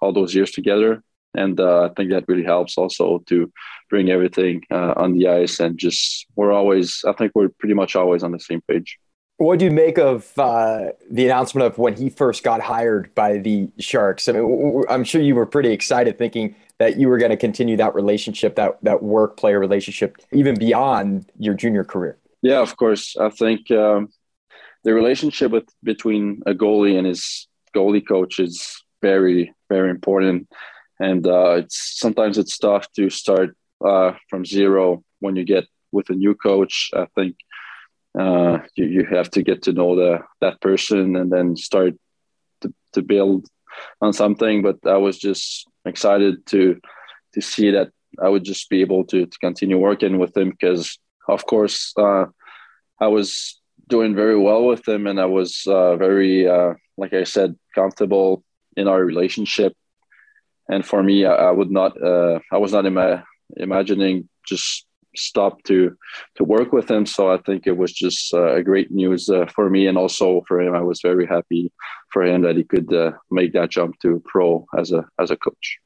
all 0.01 0.12
those 0.12 0.35
years 0.35 0.53
together, 0.53 1.03
and 1.37 1.59
uh, 1.61 1.85
I 1.85 1.88
think 1.94 2.11
that 2.11 2.25
really 2.29 2.44
helps 2.44 2.77
also 2.79 3.22
to 3.27 3.53
bring 3.90 4.11
everything 4.11 4.62
uh, 4.70 4.94
on 4.96 5.12
the 5.12 5.29
ice 5.29 5.61
and 5.61 5.79
just 5.79 6.27
we're 6.37 6.53
always. 6.53 7.03
I 7.07 7.12
think 7.12 7.33
we're 7.35 7.49
pretty 7.49 7.75
much 7.75 7.96
always 7.96 8.22
on 8.22 8.33
the 8.33 8.40
same 8.40 8.62
page. 8.68 8.99
What 9.38 9.59
do 9.59 9.66
you 9.66 9.70
make 9.70 9.99
of 9.99 10.33
uh, 10.38 10.92
the 11.11 11.27
announcement 11.27 11.66
of 11.66 11.77
when 11.77 11.94
he 11.94 12.09
first 12.09 12.42
got 12.42 12.62
hired 12.62 13.14
by 13.14 13.37
the 13.37 13.70
Sharks? 13.79 14.29
I 14.29 14.33
mean, 14.33 14.83
I'm 14.88 15.05
sure 15.05 15.20
you 15.20 15.35
were 15.35 15.44
pretty 15.44 15.72
excited, 15.72 16.16
thinking 16.16 16.57
that 16.79 16.96
you 16.96 17.09
were 17.09 17.18
going 17.18 17.31
to 17.31 17.37
continue 17.37 17.77
that 17.77 17.94
relationship, 17.94 18.57
that 18.57 18.79
that 18.83 19.03
work 19.03 19.37
player 19.37 19.61
relationship, 19.61 20.16
even 20.33 20.59
beyond 20.59 21.31
your 21.38 21.55
junior 21.55 21.85
career. 21.85 22.16
Yeah, 22.42 22.61
of 22.61 22.77
course. 22.77 23.16
I 23.16 23.29
think 23.29 23.70
um, 23.70 24.09
the 24.85 24.94
relationship 24.94 25.51
with 25.53 25.68
between 25.83 26.42
a 26.46 26.55
goalie 26.55 26.96
and 26.96 27.07
his 27.07 27.49
goalie 27.75 28.07
coach 28.07 28.38
is 28.38 28.83
very, 29.03 29.53
very 29.68 29.90
important. 29.90 30.49
And 30.99 31.27
uh, 31.27 31.57
it's 31.61 31.99
sometimes 31.99 32.39
it's 32.39 32.59
tough 32.59 32.91
to 32.93 33.11
start 33.11 33.57
uh, 33.85 34.13
from 34.31 34.45
zero 34.45 35.05
when 35.21 35.37
you 35.37 35.45
get 35.45 35.65
with 35.93 36.09
a 36.11 36.15
new 36.15 36.35
coach. 36.35 36.91
I 36.95 37.07
think 37.15 37.37
uh, 38.19 38.59
you, 38.75 38.87
you 38.87 39.05
have 39.05 39.31
to 39.31 39.43
get 39.43 39.63
to 39.63 39.73
know 39.73 39.95
the 39.95 40.21
that 40.41 40.61
person 40.61 41.17
and 41.17 41.31
then 41.31 41.57
start 41.57 41.95
to, 42.63 42.73
to 42.95 43.03
build 43.03 43.47
on 44.01 44.13
something 44.13 44.63
but 44.63 44.77
i 44.87 44.97
was 44.97 45.19
just 45.19 45.69
excited 45.85 46.35
to 46.47 46.81
to 47.35 47.41
see 47.41 47.71
that 47.71 47.91
i 48.23 48.29
would 48.29 48.45
just 48.45 48.71
be 48.71 48.81
able 48.81 49.05
to, 49.05 49.27
to 49.27 49.39
continue 49.39 49.79
working 49.79 50.19
with 50.19 50.35
him 50.37 50.51
because 50.51 50.99
of 51.29 51.45
course 51.47 51.93
uh, 51.99 52.25
i 53.01 53.07
was 53.07 53.61
doing 53.89 54.15
very 54.15 54.39
well 54.39 54.65
with 54.65 54.87
him 54.89 55.07
and 55.07 55.21
i 55.21 55.27
was 55.27 55.65
uh, 55.67 55.97
very 55.97 56.49
uh, 56.49 56.73
like 56.97 57.13
i 57.13 57.25
said 57.25 57.55
comfortable 57.75 58.43
in 58.77 58.89
our 58.89 59.05
relationship 59.05 59.75
and 60.68 60.85
for 60.85 61.02
me 61.02 61.24
i, 61.24 61.35
I 61.35 61.50
would 61.50 61.70
not 61.70 62.00
uh, 62.02 62.38
i 62.52 62.59
was 62.59 62.72
not 62.72 62.87
ima- 62.87 63.24
imagining 63.57 64.29
just 64.46 64.87
stop 65.18 65.62
to 65.64 65.96
to 66.37 66.44
work 66.44 66.72
with 66.72 66.90
him. 66.90 67.07
So 67.07 67.33
I 67.33 67.38
think 67.38 67.66
it 67.66 67.76
was 67.76 67.92
just 67.92 68.33
uh, 68.33 68.57
a 68.57 68.62
great 68.62 68.90
news 68.90 69.29
uh, 69.29 69.46
for 69.46 69.68
me 69.70 69.87
and 69.87 69.98
also 69.98 70.42
for 70.46 70.61
him. 70.61 70.74
I 70.74 70.83
was 70.83 71.00
very 71.02 71.26
happy 71.26 71.72
for 72.12 72.22
him 72.22 72.42
that 72.42 72.57
he 72.57 72.64
could 72.64 72.92
uh, 72.92 73.12
make 73.31 73.52
that 73.55 73.70
jump 73.70 73.98
to 74.02 74.22
pro 74.24 74.66
as 74.79 74.92
a 74.92 75.05
as 75.18 75.31
a 75.31 75.37
coach. 75.37 75.79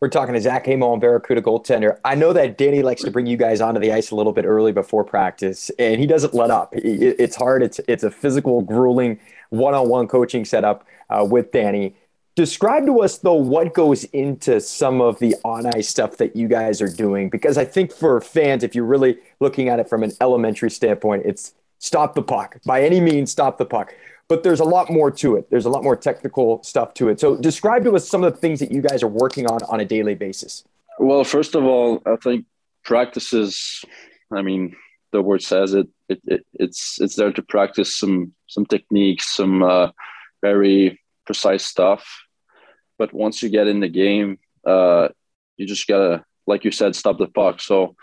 We're 0.00 0.08
talking 0.08 0.34
to 0.34 0.40
Zach 0.40 0.68
Emond, 0.68 1.00
Barracuda 1.00 1.42
goaltender. 1.42 1.98
I 2.04 2.14
know 2.14 2.32
that 2.32 2.56
Danny 2.56 2.82
likes 2.82 3.02
to 3.02 3.10
bring 3.10 3.26
you 3.26 3.36
guys 3.36 3.60
onto 3.60 3.80
the 3.80 3.92
ice 3.92 4.12
a 4.12 4.14
little 4.14 4.32
bit 4.32 4.44
early 4.44 4.70
before 4.70 5.02
practice, 5.02 5.72
and 5.76 6.00
he 6.00 6.06
doesn't 6.06 6.34
let 6.34 6.52
up. 6.52 6.72
It's 6.72 7.34
hard. 7.34 7.62
It's 7.64 7.80
it's 7.88 8.04
a 8.04 8.10
physical, 8.10 8.62
grueling 8.62 9.18
one-on-one 9.50 10.06
coaching 10.06 10.44
setup 10.44 10.86
uh, 11.10 11.26
with 11.28 11.50
Danny. 11.50 11.96
Describe 12.38 12.86
to 12.86 13.00
us, 13.00 13.18
though, 13.18 13.34
what 13.34 13.74
goes 13.74 14.04
into 14.04 14.60
some 14.60 15.00
of 15.00 15.18
the 15.18 15.34
on 15.44 15.66
ice 15.74 15.88
stuff 15.88 16.18
that 16.18 16.36
you 16.36 16.46
guys 16.46 16.80
are 16.80 16.88
doing. 16.88 17.28
Because 17.28 17.58
I 17.58 17.64
think 17.64 17.92
for 17.92 18.20
fans, 18.20 18.62
if 18.62 18.76
you're 18.76 18.84
really 18.84 19.18
looking 19.40 19.68
at 19.68 19.80
it 19.80 19.88
from 19.88 20.04
an 20.04 20.12
elementary 20.20 20.70
standpoint, 20.70 21.24
it's 21.26 21.54
stop 21.80 22.14
the 22.14 22.22
puck. 22.22 22.60
By 22.64 22.84
any 22.84 23.00
means, 23.00 23.32
stop 23.32 23.58
the 23.58 23.64
puck. 23.64 23.92
But 24.28 24.44
there's 24.44 24.60
a 24.60 24.64
lot 24.64 24.88
more 24.88 25.10
to 25.10 25.34
it. 25.34 25.50
There's 25.50 25.64
a 25.64 25.68
lot 25.68 25.82
more 25.82 25.96
technical 25.96 26.62
stuff 26.62 26.94
to 26.94 27.08
it. 27.08 27.18
So 27.18 27.36
describe 27.36 27.82
to 27.82 27.96
us 27.96 28.08
some 28.08 28.22
of 28.22 28.32
the 28.32 28.38
things 28.38 28.60
that 28.60 28.70
you 28.70 28.82
guys 28.82 29.02
are 29.02 29.08
working 29.08 29.50
on 29.50 29.58
on 29.64 29.80
a 29.80 29.84
daily 29.84 30.14
basis. 30.14 30.62
Well, 31.00 31.24
first 31.24 31.56
of 31.56 31.64
all, 31.64 32.00
I 32.06 32.14
think 32.22 32.46
practices, 32.84 33.84
I 34.32 34.42
mean, 34.42 34.76
the 35.10 35.22
word 35.22 35.42
says 35.42 35.74
it, 35.74 35.88
it, 36.08 36.20
it 36.24 36.46
it's 36.54 37.00
it's 37.00 37.16
there 37.16 37.32
to 37.32 37.42
practice 37.42 37.96
some 37.96 38.32
some 38.46 38.64
techniques, 38.64 39.34
some 39.34 39.64
uh, 39.64 39.90
very 40.40 41.00
precise 41.26 41.66
stuff 41.66 42.06
but 42.98 43.12
once 43.14 43.42
you 43.42 43.48
get 43.48 43.68
in 43.68 43.80
the 43.80 43.88
game, 43.88 44.38
uh, 44.66 45.08
you 45.56 45.66
just 45.66 45.86
gotta, 45.86 46.24
like 46.46 46.64
you 46.64 46.70
said, 46.70 46.94
stop 46.94 47.18
the 47.18 47.28
puck. 47.28 47.60
So, 47.60 47.94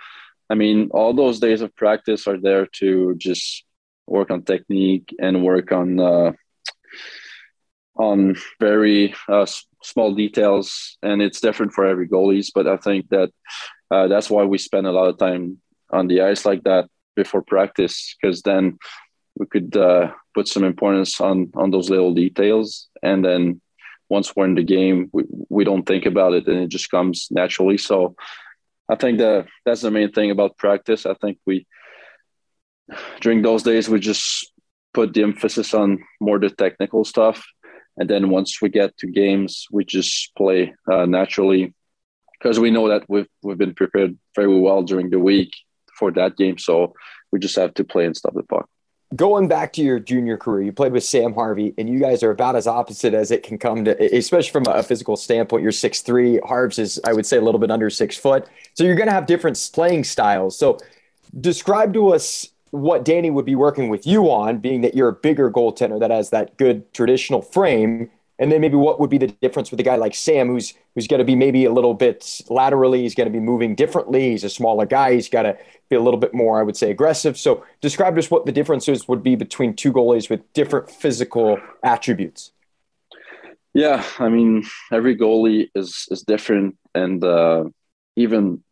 I 0.49 0.55
mean, 0.55 0.89
all 0.91 1.13
those 1.13 1.39
days 1.39 1.61
of 1.61 1.75
practice 1.75 2.27
are 2.27 2.39
there 2.39 2.67
to 2.79 3.15
just 3.17 3.63
work 4.07 4.31
on 4.31 4.43
technique 4.43 5.13
and 5.19 5.43
work 5.43 5.71
on 5.71 5.99
uh, 5.99 6.31
on 7.97 8.35
very 8.59 9.15
uh, 9.29 9.45
small 9.83 10.13
details, 10.13 10.97
and 11.01 11.21
it's 11.21 11.39
different 11.39 11.73
for 11.73 11.85
every 11.85 12.07
goalies. 12.07 12.51
But 12.53 12.67
I 12.67 12.77
think 12.77 13.09
that 13.09 13.31
uh, 13.89 14.07
that's 14.07 14.29
why 14.29 14.43
we 14.43 14.57
spend 14.57 14.87
a 14.87 14.91
lot 14.91 15.09
of 15.09 15.17
time 15.17 15.61
on 15.91 16.07
the 16.07 16.21
ice 16.21 16.45
like 16.45 16.63
that 16.63 16.89
before 17.15 17.41
practice, 17.41 18.15
because 18.21 18.41
then 18.41 18.77
we 19.37 19.45
could 19.45 19.75
uh, 19.77 20.11
put 20.33 20.47
some 20.47 20.63
importance 20.63 21.19
on 21.21 21.51
on 21.55 21.71
those 21.71 21.89
little 21.89 22.13
details, 22.13 22.89
and 23.01 23.23
then 23.23 23.61
once 24.09 24.35
we're 24.35 24.45
in 24.45 24.55
the 24.55 24.63
game, 24.63 25.09
we, 25.11 25.23
we 25.49 25.63
don't 25.63 25.85
think 25.85 26.05
about 26.05 26.33
it 26.33 26.47
and 26.47 26.59
it 26.59 26.69
just 26.69 26.91
comes 26.91 27.27
naturally. 27.31 27.77
So 27.77 28.15
I 28.87 28.95
think 28.95 29.17
that 29.19 29.47
that's 29.65 29.81
the 29.81 29.91
main 29.91 30.11
thing 30.11 30.31
about 30.31 30.57
practice. 30.57 31.05
I 31.05 31.15
think 31.15 31.39
we, 31.45 31.65
during 33.21 33.41
those 33.41 33.63
days, 33.63 33.89
we 33.89 33.99
just 33.99 34.51
put 34.93 35.13
the 35.13 35.23
emphasis 35.23 35.73
on 35.73 36.03
more 36.21 36.39
the 36.39 36.49
technical 36.49 37.03
stuff. 37.03 37.43
And 37.97 38.09
then 38.09 38.29
once 38.29 38.61
we 38.61 38.69
get 38.69 38.97
to 38.97 39.07
games, 39.07 39.65
we 39.71 39.85
just 39.85 40.35
play 40.35 40.73
uh, 40.91 41.05
naturally 41.05 41.73
because 42.37 42.59
we 42.59 42.69
know 42.69 42.89
that 42.89 43.05
we've, 43.07 43.27
we've 43.41 43.57
been 43.57 43.73
prepared 43.73 44.17
very 44.35 44.59
well 44.59 44.83
during 44.83 45.09
the 45.09 45.19
week 45.19 45.51
for 45.97 46.11
that 46.11 46.37
game. 46.37 46.57
So 46.57 46.93
we 47.31 47.39
just 47.39 47.55
have 47.55 47.73
to 47.75 47.83
play 47.83 48.05
and 48.05 48.15
stop 48.15 48.33
the 48.33 48.43
puck 48.43 48.69
going 49.15 49.47
back 49.47 49.73
to 49.73 49.81
your 49.81 49.99
junior 49.99 50.37
career, 50.37 50.63
you 50.63 50.71
played 50.71 50.91
with 50.91 51.03
Sam 51.03 51.33
Harvey, 51.33 51.73
and 51.77 51.87
you 51.89 51.99
guys 51.99 52.23
are 52.23 52.31
about 52.31 52.55
as 52.55 52.67
opposite 52.67 53.13
as 53.13 53.31
it 53.31 53.43
can 53.43 53.57
come 53.57 53.85
to, 53.85 54.15
especially 54.15 54.51
from 54.51 54.65
a 54.67 54.83
physical 54.83 55.15
standpoint. 55.15 55.63
You're 55.63 55.71
six 55.71 56.01
three. 56.01 56.39
Harv's 56.45 56.79
is, 56.79 56.99
I 57.03 57.13
would 57.13 57.25
say, 57.25 57.37
a 57.37 57.41
little 57.41 57.59
bit 57.59 57.71
under 57.71 57.89
six 57.89 58.17
foot. 58.17 58.47
So 58.73 58.83
you're 58.83 58.95
going 58.95 59.07
to 59.07 59.13
have 59.13 59.25
different 59.25 59.69
playing 59.73 60.03
styles. 60.03 60.57
So 60.57 60.77
describe 61.39 61.93
to 61.93 62.13
us 62.13 62.49
what 62.71 63.05
Danny 63.05 63.29
would 63.29 63.45
be 63.45 63.55
working 63.55 63.89
with 63.89 64.05
you 64.05 64.29
on, 64.29 64.57
being 64.57 64.81
that 64.81 64.95
you're 64.95 65.09
a 65.09 65.13
bigger 65.13 65.49
goaltender 65.49 65.99
that 65.99 66.11
has 66.11 66.31
that 66.31 66.57
good 66.57 66.93
traditional 66.93 67.41
frame, 67.41 68.09
and 68.37 68.51
then 68.51 68.59
maybe 68.59 68.75
what 68.75 68.99
would 68.99 69.09
be 69.09 69.17
the 69.17 69.27
difference 69.27 69.71
with 69.71 69.79
a 69.79 69.83
guy 69.83 69.95
like 69.95 70.13
Sam, 70.13 70.47
who's 70.47 70.73
who's 70.93 71.07
going 71.07 71.19
to 71.19 71.25
be 71.25 71.35
maybe 71.35 71.63
a 71.63 71.71
little 71.71 71.93
bit 71.93 72.41
laterally, 72.49 73.03
he's 73.03 73.15
going 73.15 73.27
to 73.27 73.31
be 73.31 73.39
moving 73.39 73.75
differently. 73.75 74.31
He's 74.31 74.43
a 74.43 74.49
smaller 74.49 74.85
guy. 74.85 75.13
He's 75.13 75.29
got 75.29 75.43
to 75.43 75.57
be 75.89 75.95
a 75.95 76.01
little 76.01 76.19
bit 76.19 76.33
more, 76.33 76.59
I 76.59 76.63
would 76.63 76.77
say, 76.77 76.91
aggressive. 76.91 77.37
So 77.37 77.65
describe 77.81 78.15
just 78.15 78.31
what 78.31 78.45
the 78.45 78.51
differences 78.51 79.07
would 79.07 79.23
be 79.23 79.35
between 79.35 79.75
two 79.75 79.93
goalies 79.93 80.29
with 80.29 80.41
different 80.53 80.89
physical 80.89 81.59
attributes. 81.83 82.51
Yeah, 83.73 84.03
I 84.19 84.29
mean, 84.29 84.63
every 84.91 85.17
goalie 85.17 85.69
is 85.75 86.07
is 86.09 86.21
different, 86.21 86.77
and 86.93 87.21
uh, 87.21 87.65
even 88.15 88.63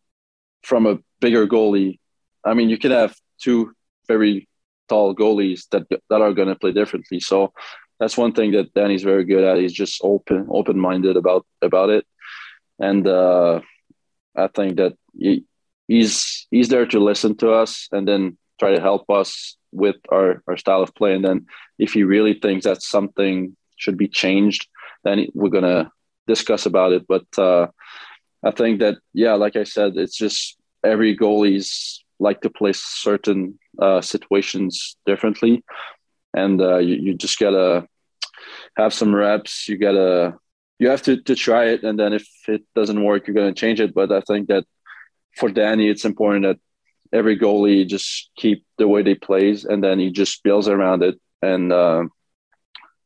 from 0.62 0.86
a 0.86 0.98
bigger 1.20 1.46
goalie, 1.46 1.98
I 2.42 2.54
mean, 2.54 2.70
you 2.70 2.78
can 2.78 2.90
have 2.90 3.14
two 3.38 3.74
very 4.08 4.48
tall 4.88 5.14
goalies 5.14 5.68
that 5.72 5.86
that 5.90 6.22
are 6.22 6.32
going 6.32 6.48
to 6.48 6.56
play 6.56 6.72
differently. 6.72 7.20
So 7.20 7.52
that's 8.00 8.16
one 8.16 8.32
thing 8.32 8.52
that 8.52 8.72
Danny's 8.72 9.02
very 9.02 9.24
good 9.24 9.44
at. 9.44 9.58
He's 9.58 9.74
just 9.74 10.00
open 10.02 10.46
open 10.50 10.78
minded 10.78 11.18
about 11.18 11.44
about 11.60 11.90
it, 11.90 12.06
and 12.78 13.06
uh, 13.06 13.60
I 14.34 14.48
think 14.48 14.76
that 14.76 14.94
he, 15.12 15.44
he's 15.88 16.46
he's 16.50 16.68
there 16.68 16.86
to 16.86 16.98
listen 16.98 17.36
to 17.38 17.52
us 17.52 17.88
and 17.92 18.06
then 18.06 18.36
try 18.58 18.74
to 18.74 18.80
help 18.80 19.08
us 19.10 19.56
with 19.72 19.96
our 20.10 20.42
our 20.46 20.56
style 20.56 20.82
of 20.82 20.94
play. 20.94 21.14
And 21.14 21.24
then 21.24 21.46
if 21.78 21.92
he 21.92 22.02
really 22.04 22.34
thinks 22.34 22.64
that 22.64 22.82
something 22.82 23.56
should 23.76 23.96
be 23.96 24.08
changed, 24.08 24.68
then 25.04 25.26
we're 25.34 25.48
gonna 25.48 25.90
discuss 26.26 26.66
about 26.66 26.92
it. 26.92 27.06
But 27.06 27.26
uh, 27.38 27.68
I 28.44 28.50
think 28.50 28.80
that 28.80 28.96
yeah, 29.12 29.34
like 29.34 29.56
I 29.56 29.64
said, 29.64 29.96
it's 29.96 30.16
just 30.16 30.56
every 30.84 31.16
goalie's 31.16 32.04
like 32.20 32.40
to 32.42 32.50
play 32.50 32.72
certain 32.74 33.58
uh, 33.80 34.00
situations 34.00 34.96
differently 35.04 35.64
and 36.34 36.60
uh, 36.60 36.78
you, 36.78 36.96
you 36.96 37.14
just 37.14 37.38
gotta 37.38 37.86
have 38.76 38.92
some 38.92 39.14
reps. 39.14 39.68
You 39.68 39.78
gotta 39.78 40.34
you 40.78 40.88
have 40.88 41.02
to 41.02 41.22
to 41.22 41.34
try 41.34 41.66
it, 41.66 41.84
and 41.84 41.98
then 41.98 42.12
if 42.12 42.28
it 42.48 42.62
doesn't 42.74 43.02
work, 43.02 43.26
you're 43.26 43.34
gonna 43.34 43.54
change 43.54 43.80
it. 43.80 43.94
But 43.94 44.12
I 44.12 44.20
think 44.22 44.48
that 44.48 44.64
for 45.36 45.50
Danny, 45.50 45.88
it's 45.88 46.04
important 46.04 46.44
that 46.44 46.58
every 47.12 47.38
goalie 47.38 47.86
just 47.86 48.30
keep 48.36 48.64
the 48.78 48.88
way 48.88 49.02
they 49.02 49.14
plays, 49.14 49.64
and 49.64 49.82
then 49.82 49.98
he 49.98 50.10
just 50.10 50.42
builds 50.42 50.68
around 50.68 51.02
it. 51.02 51.20
And 51.42 51.72
uh, 51.72 52.04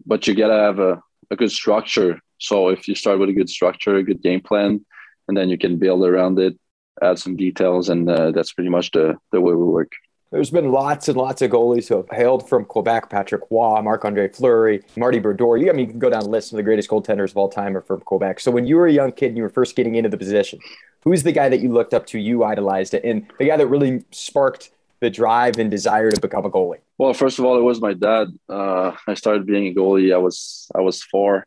but 0.07 0.27
you 0.27 0.35
gotta 0.35 0.55
have 0.55 0.79
a, 0.79 1.01
a 1.31 1.37
good 1.37 1.53
structure. 1.53 2.21
So 2.38 2.69
if 2.69 2.88
you 2.88 2.95
start 2.95 3.19
with 3.19 3.29
a 3.29 3.33
good 3.35 3.51
structure, 3.51 3.97
a 3.97 4.03
good 4.03 4.23
game 4.23 4.41
plan, 4.41 4.85
and 5.27 5.37
then 5.37 5.49
you 5.49 5.59
can 5.59 5.79
build 5.79 6.05
around 6.05 6.38
it, 6.38 6.59
add 7.03 7.19
some 7.19 7.37
details, 7.37 7.88
and 7.88 8.09
uh, 8.09 8.31
that's 8.31 8.53
pretty 8.53 8.71
much 8.71 8.91
the 8.93 9.17
the 9.33 9.41
way 9.41 9.55
we 9.55 9.64
work. 9.64 9.93
There's 10.31 10.51
been 10.51 10.73
lots 10.73 11.09
and 11.09 11.17
lots 11.17 11.41
of 11.41 11.51
goalies 11.51 11.88
who 11.88 11.97
have 11.97 12.09
hailed 12.11 12.49
from 12.49 12.67
Quebec. 12.67 13.09
Patrick 13.09 13.43
Roy, 13.51 13.81
Marc-Andre 13.81 14.29
Fleury, 14.29 14.83
Marty 14.95 15.19
Brodeur. 15.19 15.57
You, 15.57 15.71
I 15.71 15.73
mean, 15.73 15.87
you 15.87 15.91
can 15.93 15.99
go 15.99 16.11
down 16.11 16.25
the 16.25 16.29
list 16.29 16.53
of 16.53 16.59
the 16.59 16.62
greatest 16.62 16.91
goaltenders 16.91 17.31
of 17.31 17.38
all 17.38 17.49
time 17.49 17.75
are 17.77 17.81
from 17.81 18.01
Quebec. 18.01 18.41
So 18.41 18.51
when 18.51 18.67
you 18.67 18.77
were 18.77 18.87
a 18.87 18.93
young 18.93 19.12
kid 19.12 19.29
and 19.29 19.37
you 19.38 19.43
were 19.43 19.49
first 19.49 19.75
getting 19.75 19.95
into 19.95 20.11
the 20.11 20.19
position, 20.19 20.59
who's 21.03 21.23
the 21.23 21.33
guy 21.33 21.49
that 21.49 21.61
you 21.61 21.73
looked 21.73 21.95
up 21.95 22.05
to, 22.07 22.19
you 22.19 22.45
idolized 22.45 22.93
it, 22.93 23.05
and 23.05 23.27
the 23.38 23.47
guy 23.47 23.57
that 23.57 23.67
really 23.67 24.05
sparked 24.11 24.71
the 25.01 25.09
drive 25.09 25.59
and 25.59 25.71
desire 25.71 26.11
to 26.11 26.21
become 26.21 26.45
a 26.45 26.51
goalie? 26.51 26.81
Well, 26.99 27.14
first 27.14 27.38
of 27.38 27.47
all, 27.47 27.59
it 27.59 27.62
was 27.62 27.81
my 27.81 27.95
dad. 27.95 28.29
Uh, 28.49 28.93
I 29.07 29.14
started 29.14 29.47
being 29.47 29.69
a 29.69 29.75
goalie. 29.75 30.12
I 30.12 30.19
was 30.19 30.69
I 30.75 30.81
was 30.81 31.03
four, 31.03 31.47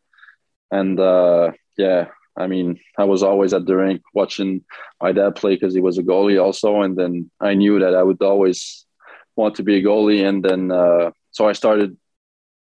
and 0.72 1.00
uh, 1.00 1.52
yeah, 1.78 2.08
I 2.38 2.48
mean, 2.48 2.80
I 2.98 3.04
was 3.04 3.24
always 3.24 3.54
at 3.54 3.65
the 3.65 3.76
rink 3.76 4.02
watching 4.13 4.63
my 5.02 5.12
dad 5.12 5.36
play 5.36 5.56
because 5.56 5.74
he 5.74 5.82
was 5.82 5.98
a 5.98 6.04
goalie 6.04 6.41
also, 6.41 6.82
and 6.82 6.98
then 6.98 7.30
I 7.39 7.54
knew 7.54 7.80
that 7.80 7.94
I 7.96 8.04
would 8.04 8.22
always 8.22 8.86
want 9.36 9.56
to 9.56 9.63
be 9.63 9.78
a 9.78 9.84
goalie, 9.84 10.28
and 10.28 10.44
then 10.44 10.72
uh, 10.72 11.12
so 11.32 11.48
I 11.48 11.54
started 11.54 11.98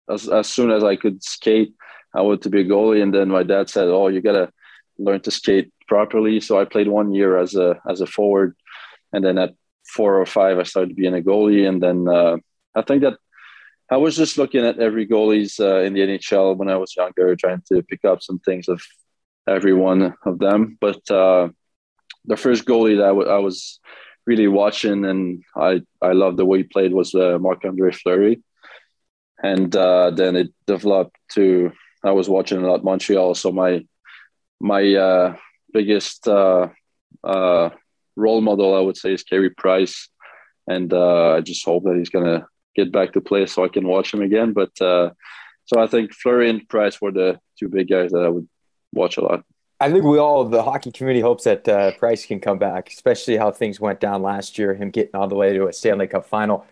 as 0.09 0.29
as 0.29 0.47
soon 0.47 0.71
as 0.71 0.83
I 0.83 0.95
could 0.95 1.23
skate. 1.23 1.73
I 2.15 2.21
wanted 2.21 2.43
to 2.43 2.49
be 2.49 2.61
a 2.61 2.65
goalie, 2.65 3.03
and 3.03 3.13
then 3.13 3.29
my 3.29 3.43
dad 3.43 3.69
said, 3.69 3.87
"Oh, 3.89 4.07
you 4.07 4.21
gotta 4.21 4.51
learn 4.97 5.21
to 5.21 5.31
skate 5.31 5.71
properly." 5.87 6.39
So 6.39 6.59
I 6.59 6.65
played 6.65 6.87
one 6.87 7.13
year 7.13 7.37
as 7.37 7.55
a 7.55 7.79
as 7.87 8.01
a 8.01 8.07
forward, 8.07 8.55
and 9.13 9.23
then 9.23 9.37
at 9.37 9.53
four 9.93 10.19
or 10.21 10.25
five, 10.25 10.57
I 10.57 10.63
started 10.63 10.95
being 10.95 11.15
a 11.15 11.21
goalie, 11.21 11.67
and 11.67 11.81
then 11.83 12.07
uh, 12.07 12.37
I 12.75 12.81
think 12.81 13.01
that 13.01 13.17
I 13.91 13.97
was 13.97 14.15
just 14.15 14.37
looking 14.37 14.65
at 14.65 14.79
every 14.79 15.07
goalies 15.07 15.59
uh, 15.59 15.81
in 15.81 15.93
the 15.93 16.01
NHL 16.01 16.55
when 16.57 16.69
I 16.69 16.77
was 16.77 16.95
younger, 16.95 17.35
trying 17.35 17.63
to 17.71 17.81
pick 17.83 18.05
up 18.05 18.21
some 18.21 18.39
things 18.39 18.67
of 18.67 18.81
every 19.49 19.73
one 19.73 20.13
of 20.25 20.39
them. 20.39 20.77
But 20.79 21.09
uh, 21.09 21.49
the 22.25 22.37
first 22.37 22.65
goalie 22.65 22.97
that 22.97 23.05
I, 23.05 23.07
w- 23.07 23.29
I 23.29 23.39
was 23.39 23.79
really 24.25 24.47
watching 24.47 25.05
and 25.05 25.43
I, 25.55 25.81
I 26.01 26.11
loved 26.11 26.37
the 26.37 26.45
way 26.45 26.59
he 26.59 26.63
played 26.63 26.93
was 26.93 27.15
uh, 27.15 27.37
Marc 27.39 27.65
Andre 27.65 27.91
Fleury. 27.91 28.41
And 29.41 29.75
uh, 29.75 30.11
then 30.11 30.35
it 30.35 30.49
developed 30.67 31.15
to 31.33 31.71
I 32.03 32.11
was 32.11 32.29
watching 32.29 32.59
a 32.63 32.67
lot 32.67 32.83
Montreal. 32.83 33.35
So 33.35 33.51
my 33.51 33.85
my 34.59 34.93
uh, 34.95 35.35
biggest 35.73 36.27
uh, 36.27 36.67
uh, 37.23 37.69
role 38.15 38.41
model, 38.41 38.75
I 38.75 38.81
would 38.81 38.97
say, 38.97 39.13
is 39.13 39.23
Carey 39.23 39.49
Price. 39.49 40.09
And 40.67 40.93
uh, 40.93 41.35
I 41.35 41.41
just 41.41 41.65
hope 41.65 41.83
that 41.85 41.97
he's 41.97 42.09
gonna 42.09 42.47
get 42.75 42.91
back 42.91 43.13
to 43.13 43.21
play 43.21 43.45
so 43.45 43.63
I 43.63 43.69
can 43.69 43.87
watch 43.87 44.13
him 44.13 44.21
again. 44.21 44.53
But 44.53 44.71
so 44.77 45.79
I 45.79 45.87
think 45.87 46.13
Fleury 46.13 46.49
and 46.49 46.67
Price 46.67 46.99
were 46.99 47.11
the 47.11 47.39
two 47.57 47.69
big 47.69 47.89
guys 47.89 48.11
that 48.11 48.25
I 48.25 48.29
would 48.29 48.47
watch 48.93 49.17
a 49.17 49.21
lot. 49.21 49.43
I 49.79 49.89
think 49.91 50.03
we 50.03 50.17
all, 50.17 50.43
the 50.43 50.63
hockey 50.63 50.91
community, 50.91 51.21
hopes 51.21 51.45
that 51.45 51.67
uh, 51.67 51.91
Price 51.93 52.25
can 52.25 52.39
come 52.41 52.57
back, 52.57 52.89
especially 52.89 53.37
how 53.37 53.51
things 53.51 53.79
went 53.79 54.01
down 54.01 54.21
last 54.21 54.57
year, 54.57 54.73
him 54.73 54.89
getting 54.89 55.15
all 55.15 55.27
the 55.27 55.35
way 55.35 55.53
to 55.53 55.67
a 55.67 55.73
Stanley 55.73 56.07
Cup 56.07 56.25
final. 56.25 56.65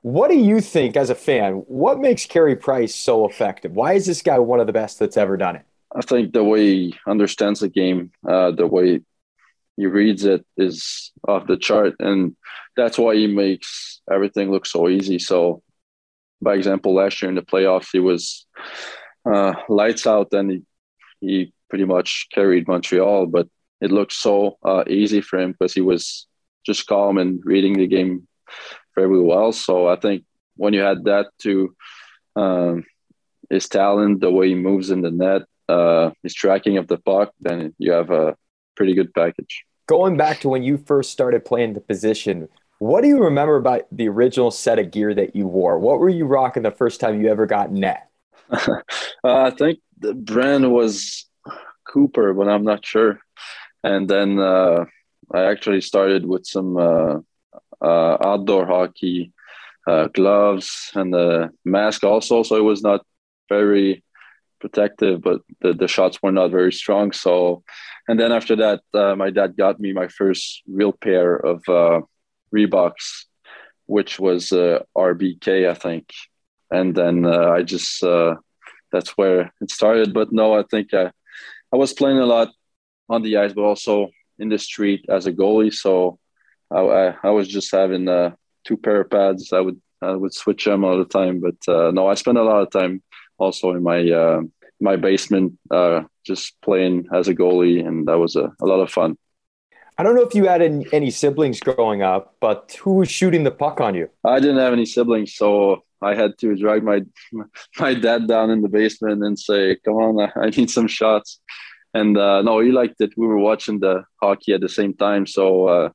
What 0.00 0.30
do 0.30 0.36
you 0.36 0.60
think, 0.60 0.96
as 0.96 1.10
a 1.10 1.14
fan, 1.14 1.54
what 1.66 1.98
makes 1.98 2.26
Carey 2.26 2.56
Price 2.56 2.94
so 2.94 3.26
effective? 3.28 3.72
Why 3.72 3.94
is 3.94 4.06
this 4.06 4.22
guy 4.22 4.38
one 4.38 4.60
of 4.60 4.66
the 4.66 4.72
best 4.72 4.98
that's 4.98 5.16
ever 5.16 5.36
done 5.36 5.56
it? 5.56 5.66
I 5.94 6.00
think 6.02 6.32
the 6.32 6.42
way 6.42 6.60
he 6.60 6.94
understands 7.06 7.60
the 7.60 7.68
game, 7.68 8.12
uh, 8.26 8.50
the 8.50 8.66
way 8.66 9.00
he 9.76 9.86
reads 9.86 10.24
it 10.24 10.44
is 10.56 11.12
off 11.26 11.46
the 11.46 11.56
chart, 11.56 11.94
and 12.00 12.34
that's 12.76 12.98
why 12.98 13.14
he 13.14 13.26
makes 13.26 14.00
everything 14.10 14.50
look 14.50 14.66
so 14.66 14.88
easy. 14.88 15.18
So, 15.18 15.62
by 16.40 16.54
example, 16.54 16.94
last 16.94 17.22
year 17.22 17.28
in 17.28 17.34
the 17.34 17.42
playoffs, 17.42 17.88
he 17.92 18.00
was 18.00 18.46
uh, 19.24 19.54
lights 19.68 20.06
out, 20.06 20.32
and 20.32 20.50
he 20.50 20.62
he 21.20 21.52
pretty 21.74 21.84
much 21.84 22.28
carried 22.30 22.68
Montreal, 22.68 23.26
but 23.26 23.48
it 23.80 23.90
looked 23.90 24.12
so 24.12 24.58
uh, 24.64 24.84
easy 24.86 25.20
for 25.20 25.40
him 25.40 25.50
because 25.50 25.74
he 25.74 25.80
was 25.80 26.28
just 26.64 26.86
calm 26.86 27.18
and 27.18 27.40
reading 27.44 27.76
the 27.76 27.88
game 27.88 28.28
very 28.94 29.20
well. 29.20 29.50
So 29.50 29.88
I 29.88 29.96
think 29.96 30.22
when 30.54 30.72
you 30.72 30.82
had 30.82 31.02
that 31.06 31.30
to 31.40 31.74
um, 32.36 32.84
his 33.50 33.68
talent, 33.68 34.20
the 34.20 34.30
way 34.30 34.50
he 34.50 34.54
moves 34.54 34.90
in 34.90 35.00
the 35.00 35.10
net, 35.10 35.42
uh, 35.68 36.12
his 36.22 36.32
tracking 36.32 36.78
of 36.78 36.86
the 36.86 36.98
puck, 36.98 37.32
then 37.40 37.74
you 37.78 37.90
have 37.90 38.12
a 38.12 38.36
pretty 38.76 38.94
good 38.94 39.12
package. 39.12 39.64
Going 39.88 40.16
back 40.16 40.38
to 40.42 40.48
when 40.48 40.62
you 40.62 40.76
first 40.76 41.10
started 41.10 41.44
playing 41.44 41.72
the 41.72 41.80
position, 41.80 42.46
what 42.78 43.00
do 43.00 43.08
you 43.08 43.18
remember 43.18 43.56
about 43.56 43.82
the 43.90 44.08
original 44.08 44.52
set 44.52 44.78
of 44.78 44.92
gear 44.92 45.12
that 45.12 45.34
you 45.34 45.48
wore? 45.48 45.80
What 45.80 45.98
were 45.98 46.08
you 46.08 46.24
rocking 46.24 46.62
the 46.62 46.70
first 46.70 47.00
time 47.00 47.20
you 47.20 47.28
ever 47.30 47.46
got 47.46 47.72
net? 47.72 48.08
uh, 48.52 48.78
I 49.24 49.50
think 49.50 49.80
the 49.98 50.14
brand 50.14 50.72
was 50.72 51.26
Cooper, 51.94 52.34
but 52.34 52.48
I'm 52.48 52.64
not 52.64 52.84
sure. 52.84 53.20
And 53.84 54.08
then 54.08 54.40
uh, 54.40 54.84
I 55.32 55.44
actually 55.44 55.80
started 55.80 56.26
with 56.26 56.44
some 56.44 56.76
uh, 56.76 57.18
uh, 57.80 58.16
outdoor 58.30 58.66
hockey 58.66 59.32
uh, 59.86 60.08
gloves 60.08 60.90
and 60.94 61.14
a 61.14 61.50
mask 61.64 62.02
also. 62.02 62.42
So 62.42 62.56
it 62.56 62.64
was 62.72 62.82
not 62.82 63.06
very 63.48 64.02
protective, 64.60 65.22
but 65.22 65.40
the, 65.60 65.72
the 65.72 65.86
shots 65.86 66.18
were 66.20 66.32
not 66.32 66.50
very 66.50 66.72
strong. 66.72 67.12
So, 67.12 67.62
and 68.08 68.18
then 68.18 68.32
after 68.32 68.56
that, 68.56 68.80
uh, 68.92 69.14
my 69.14 69.30
dad 69.30 69.56
got 69.56 69.78
me 69.78 69.92
my 69.92 70.08
first 70.08 70.62
real 70.66 70.92
pair 70.92 71.36
of 71.36 71.62
uh, 71.68 72.00
Reeboks, 72.52 73.26
which 73.86 74.18
was 74.18 74.48
RBK, 74.96 75.68
I 75.70 75.74
think. 75.74 76.06
And 76.70 76.94
then 76.94 77.26
I 77.26 77.62
just 77.62 78.02
that's 78.94 79.10
where 79.18 79.52
it 79.60 79.70
started. 79.70 80.14
But 80.14 80.32
no, 80.32 80.58
I 80.58 80.62
think 80.70 80.94
I, 80.94 81.10
I 81.74 81.76
was 81.76 81.92
playing 81.92 82.18
a 82.18 82.26
lot 82.26 82.50
on 83.08 83.22
the 83.22 83.36
ice, 83.36 83.52
but 83.52 83.62
also 83.62 84.10
in 84.38 84.48
the 84.48 84.58
street 84.58 85.06
as 85.08 85.26
a 85.26 85.32
goalie. 85.32 85.74
So 85.74 86.20
I, 86.70 86.78
I, 86.78 87.14
I 87.24 87.30
was 87.30 87.48
just 87.48 87.72
having 87.72 88.08
uh, 88.08 88.36
two 88.62 88.76
pair 88.76 89.00
of 89.00 89.10
pads. 89.10 89.52
I 89.52 89.60
would 89.60 89.80
I 90.00 90.12
would 90.12 90.32
switch 90.32 90.66
them 90.66 90.84
all 90.84 90.98
the 90.98 91.04
time. 91.04 91.40
But 91.40 91.56
uh, 91.66 91.90
no, 91.90 92.06
I 92.06 92.14
spent 92.14 92.38
a 92.38 92.44
lot 92.44 92.62
of 92.62 92.70
time 92.70 93.02
also 93.38 93.72
in 93.72 93.82
my 93.82 94.08
uh, 94.08 94.42
my 94.80 94.94
basement 94.94 95.58
uh, 95.68 96.02
just 96.24 96.60
playing 96.62 97.08
as 97.12 97.26
a 97.26 97.34
goalie, 97.34 97.84
and 97.84 98.06
that 98.06 98.18
was 98.18 98.36
a, 98.36 98.52
a 98.60 98.66
lot 98.66 98.80
of 98.80 98.90
fun. 98.90 99.18
I 99.98 100.02
don't 100.04 100.14
know 100.14 100.26
if 100.26 100.34
you 100.34 100.46
had 100.46 100.62
any 100.62 101.10
siblings 101.10 101.58
growing 101.58 102.02
up, 102.02 102.36
but 102.40 102.76
who 102.82 102.94
was 102.94 103.10
shooting 103.10 103.44
the 103.44 103.52
puck 103.52 103.80
on 103.80 103.94
you? 103.94 104.10
I 104.24 104.38
didn't 104.40 104.58
have 104.58 104.72
any 104.72 104.86
siblings, 104.86 105.34
so 105.34 105.83
I 106.04 106.14
had 106.14 106.38
to 106.38 106.56
drag 106.56 106.82
my 106.84 107.02
my 107.78 107.94
dad 107.94 108.28
down 108.28 108.50
in 108.50 108.62
the 108.62 108.68
basement 108.68 109.22
and 109.24 109.38
say, 109.38 109.76
"Come 109.84 109.94
on, 109.94 110.32
I 110.36 110.50
need 110.50 110.70
some 110.70 110.88
shots." 110.88 111.40
And 111.94 112.18
uh, 112.18 112.42
no, 112.42 112.60
he 112.60 112.72
liked 112.72 113.00
it. 113.00 113.12
We 113.16 113.26
were 113.26 113.38
watching 113.38 113.80
the 113.80 114.04
hockey 114.22 114.52
at 114.52 114.60
the 114.60 114.68
same 114.68 114.94
time, 114.94 115.26
so 115.26 115.68
uh, 115.68 115.88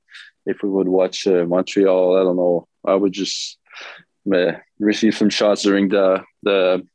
if 0.45 0.63
we 0.63 0.69
would 0.69 0.87
watch 0.87 1.27
uh, 1.27 1.45
Montreal, 1.45 2.17
I 2.17 2.23
don't 2.23 2.37
know, 2.37 2.67
I 2.85 2.95
would 2.95 3.11
just 3.11 3.57
uh, 4.33 4.53
receive 4.79 5.15
some 5.15 5.29
shots 5.29 5.63
during 5.63 5.89
the 5.89 6.23
the 6.43 6.85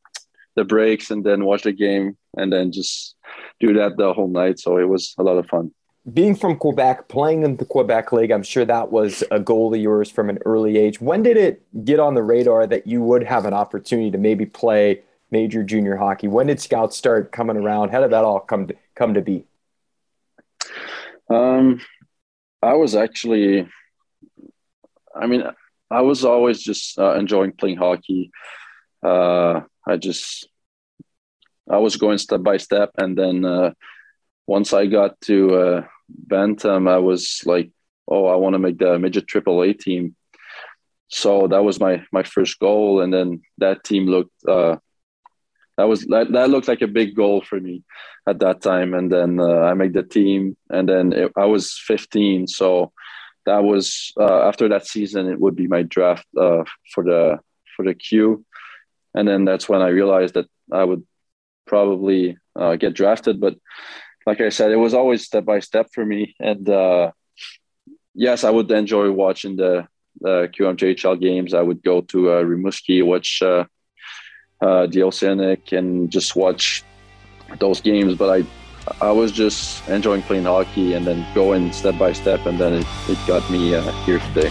the 0.57 0.65
breaks 0.65 1.11
and 1.11 1.25
then 1.25 1.45
watch 1.45 1.63
the 1.63 1.73
game 1.73 2.17
and 2.37 2.53
then 2.53 2.73
just 2.73 3.17
do 3.61 3.73
that 3.75 3.97
the 3.97 4.13
whole 4.13 4.29
night. 4.29 4.59
So 4.59 4.79
it 4.79 4.89
was 4.89 5.15
a 5.19 5.23
lot 5.23 5.39
of 5.39 5.47
fun 5.47 5.73
being 6.13 6.37
from 6.37 6.57
Quebec, 6.57 7.09
playing 7.09 7.45
in 7.45 7.57
the 7.57 7.65
Quebec 7.65 8.13
League, 8.13 8.31
I'm 8.31 8.43
sure 8.43 8.65
that 8.65 8.93
was 8.93 9.25
a 9.31 9.41
goal 9.41 9.73
of 9.73 9.81
yours 9.81 10.11
from 10.11 10.29
an 10.29 10.39
early 10.45 10.77
age. 10.77 11.01
When 11.01 11.23
did 11.23 11.37
it 11.37 11.63
get 11.85 11.99
on 11.99 12.15
the 12.15 12.23
radar 12.23 12.67
that 12.67 12.87
you 12.87 13.03
would 13.03 13.23
have 13.23 13.47
an 13.47 13.55
opportunity 13.55 14.11
to 14.11 14.19
maybe 14.19 14.45
play 14.45 15.03
major 15.31 15.63
junior 15.63 15.97
hockey? 15.97 16.29
When 16.29 16.49
did 16.49 16.61
scouts 16.61 16.97
start 16.97 17.33
coming 17.33 17.57
around? 17.57 17.91
How 17.91 18.01
did 18.01 18.11
that 18.11 18.25
all 18.25 18.41
come 18.41 18.67
to, 18.67 18.77
come 18.95 19.15
to 19.15 19.23
be? 19.23 19.45
Um, 21.31 21.81
I 22.63 22.75
was 22.75 22.95
actually, 22.95 23.67
I 25.17 25.27
mean, 25.27 25.43
I 25.91 26.03
was 26.03 26.25
always 26.25 26.63
just 26.63 26.99
uh, 26.99 27.15
enjoying 27.15 27.53
playing 27.53 27.79
hockey. 27.79 28.31
Uh, 29.03 29.63
I 29.87 29.97
just, 29.97 30.49
I 31.71 31.79
was 31.79 31.97
going 31.97 32.19
step 32.19 32.43
by 32.43 32.59
step, 32.59 32.91
and 32.99 33.17
then 33.17 33.45
uh, 33.45 33.73
once 34.47 34.75
I 34.75 34.85
got 34.87 35.19
to 35.23 35.55
uh, 35.55 35.87
Bantam, 36.09 36.89
I 36.89 36.99
was 36.99 37.43
like, 37.45 37.71
oh, 38.09 38.27
I 38.27 38.37
want 38.37 38.55
to 38.55 38.59
make 38.59 38.79
the 38.79 38.99
midget 38.99 39.27
triple 39.27 39.63
A 39.63 39.73
team. 39.73 40.17
So 41.09 41.47
that 41.49 41.63
was 41.65 41.79
my 41.79 42.05
my 42.13 42.23
first 42.23 42.59
goal, 42.59 43.01
and 43.01 43.13
then 43.13 43.43
that 43.59 43.85
team 43.85 44.07
looked 44.07 44.33
uh, 44.49 44.77
that 45.77 45.85
was 45.85 46.07
that, 46.07 46.33
that 46.33 46.51
looked 46.51 46.69
like 46.69 46.83
a 46.83 46.87
big 46.87 47.15
goal 47.15 47.43
for 47.43 47.61
me 47.61 47.83
at 48.29 48.39
that 48.41 48.63
time. 48.63 48.95
And 48.95 49.11
then 49.11 49.41
uh, 49.41 49.61
I 49.61 49.75
made 49.75 49.93
the 49.93 50.03
team, 50.03 50.57
and 50.71 50.89
then 50.89 51.13
it, 51.13 51.33
I 51.37 51.47
was 51.47 51.79
15, 51.87 52.47
so 52.47 52.93
that 53.47 53.63
was 53.63 54.13
uh, 54.19 54.49
after 54.49 54.69
that 54.69 54.87
season. 54.87 55.29
It 55.29 55.41
would 55.41 55.57
be 55.57 55.67
my 55.67 55.83
draft 55.83 56.27
uh, 56.39 56.65
for 56.93 57.05
the 57.05 57.39
for 57.77 57.85
the 57.85 57.95
Q, 57.95 58.45
and 59.15 59.27
then 59.27 59.45
that's 59.45 59.69
when 59.69 59.83
I 59.83 59.89
realized 59.89 60.35
that 60.35 60.47
I 60.73 60.85
would 60.85 61.05
probably 61.67 62.37
uh, 62.57 62.77
get 62.77 62.95
drafted, 62.95 63.41
but 63.41 63.57
like 64.27 64.41
I 64.41 64.49
said, 64.49 64.71
it 64.71 64.77
was 64.77 64.95
always 64.95 65.25
step 65.25 65.45
by 65.45 65.61
step 65.61 65.89
for 65.93 66.05
me. 66.05 66.35
And 66.41 66.69
uh, 66.69 67.13
yes, 68.15 68.45
I 68.45 68.51
would 68.51 68.71
enjoy 68.71 69.11
watching 69.11 69.57
the, 69.57 69.87
the 70.21 70.51
QMJHL 70.57 71.21
games. 71.21 71.55
I 71.55 71.63
would 71.63 71.83
go 71.83 72.01
to 72.03 72.31
uh, 72.31 72.43
Rimouski, 72.43 73.05
watch 73.05 73.43
uh, 73.43 73.65
uh, 74.61 74.87
the 74.87 75.03
Oceanic, 75.03 75.73
and 75.73 76.11
just 76.11 76.37
watch 76.37 76.83
those 77.59 77.81
games. 77.81 78.15
But 78.15 78.31
I, 78.41 79.07
I 79.07 79.11
was 79.11 79.33
just 79.33 79.87
enjoying 79.89 80.23
playing 80.23 80.45
hockey 80.45 80.95
and 80.95 81.07
then 81.07 81.27
going 81.35 81.73
step 81.73 81.99
by 81.99 82.13
step, 82.13 82.47
and 82.47 82.59
then 82.59 82.75
it, 82.75 82.87
it 83.09 83.19
got 83.27 83.49
me 83.51 83.75
uh, 83.75 83.83
here 84.05 84.19
today. 84.21 84.51